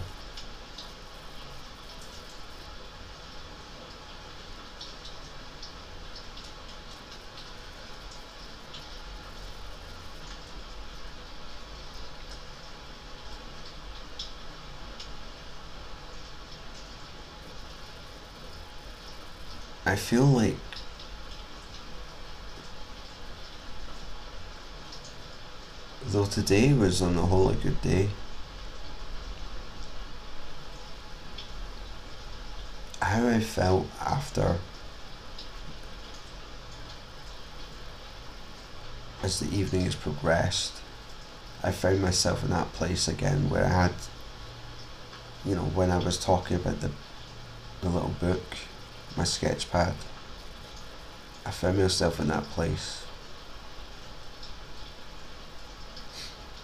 I 19.85 19.95
feel 19.95 20.25
like 20.25 20.57
though 26.07 26.25
today 26.25 26.73
was 26.73 27.01
on 27.01 27.15
the 27.15 27.21
whole 27.21 27.47
a 27.49 27.53
good 27.55 27.81
day, 27.81 28.09
how 33.01 33.27
I 33.27 33.39
felt 33.53 33.87
after 34.01 34.57
as 39.21 39.39
the 39.39 39.55
evening 39.55 39.85
has 39.85 39.95
progressed, 39.95 40.81
I 41.63 41.71
found 41.71 42.01
myself 42.01 42.43
in 42.43 42.49
that 42.49 42.73
place 42.73 43.07
again 43.07 43.49
where 43.49 43.63
I 43.63 43.83
had, 43.83 43.93
you 45.45 45.55
know, 45.55 45.61
when 45.61 45.91
I 45.91 45.97
was 45.97 46.17
talking 46.17 46.57
about 46.57 46.81
the, 46.81 46.91
the 47.81 47.89
little 47.89 48.15
book 48.19 48.43
my 49.15 49.23
sketch 49.23 49.71
pad. 49.71 49.93
I 51.45 51.51
found 51.51 51.77
myself 51.77 52.19
in 52.19 52.27
that 52.29 52.43
place. 52.45 53.05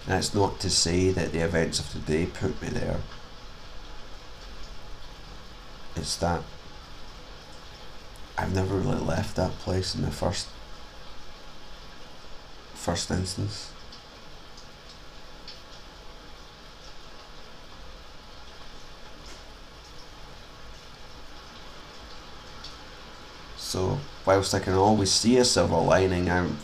And 0.08 0.18
it's 0.18 0.34
not 0.34 0.60
to 0.62 0.70
say 0.70 1.12
that 1.12 1.32
the 1.32 1.40
events 1.40 1.80
of 1.80 1.92
today 1.92 2.26
put 2.26 2.60
me 2.62 2.70
there. 2.70 3.02
It's 5.96 6.16
that 6.18 6.42
I've 8.40 8.56
never 8.56 8.76
really 8.76 9.02
left 9.02 9.36
that 9.36 9.52
place 9.60 9.94
in 9.94 10.02
the 10.02 10.12
first 10.12 10.48
first 12.74 13.12
instance. 13.12 13.74
So, 23.58 24.00
whilst 24.26 24.56
I 24.56 24.60
can 24.60 24.74
always 24.74 25.12
see 25.12 25.36
a 25.36 25.44
silver 25.44 25.76
lining, 25.76 26.32
I'm 26.32 26.60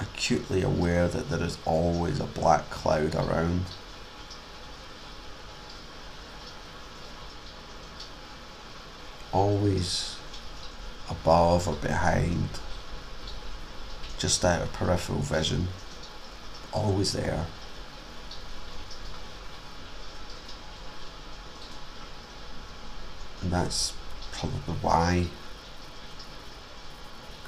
acutely 0.00 0.62
aware 0.62 1.06
that 1.06 1.30
there 1.30 1.42
is 1.44 1.56
always 1.64 2.18
a 2.18 2.24
black 2.24 2.68
cloud 2.68 3.14
around. 3.14 3.66
Always 9.34 10.16
above 11.10 11.66
or 11.66 11.74
behind, 11.74 12.48
just 14.16 14.44
out 14.44 14.62
of 14.62 14.72
peripheral 14.72 15.18
vision, 15.18 15.66
always 16.72 17.12
there. 17.14 17.46
And 23.42 23.50
that's 23.50 23.92
probably 24.30 24.74
why 24.80 25.26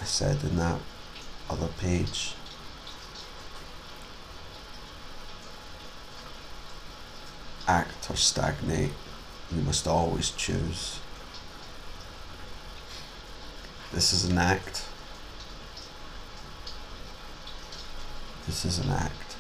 I 0.01 0.05
said 0.05 0.43
in 0.43 0.57
that 0.57 0.80
other 1.49 1.68
page. 1.78 2.34
Act 7.68 8.11
or 8.11 8.16
stagnate, 8.16 8.93
you 9.55 9.62
must 9.62 9.87
always 9.87 10.30
choose. 10.32 10.99
This 13.93 14.12
is 14.12 14.24
an 14.24 14.39
act. 14.39 14.84
This 18.47 18.64
is 18.64 18.78
an 18.78 18.91
act. 18.91 19.37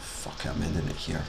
Fuck, 0.00 0.46
I'm 0.46 0.62
ending 0.62 0.88
it 0.88 0.96
here. 0.96 1.24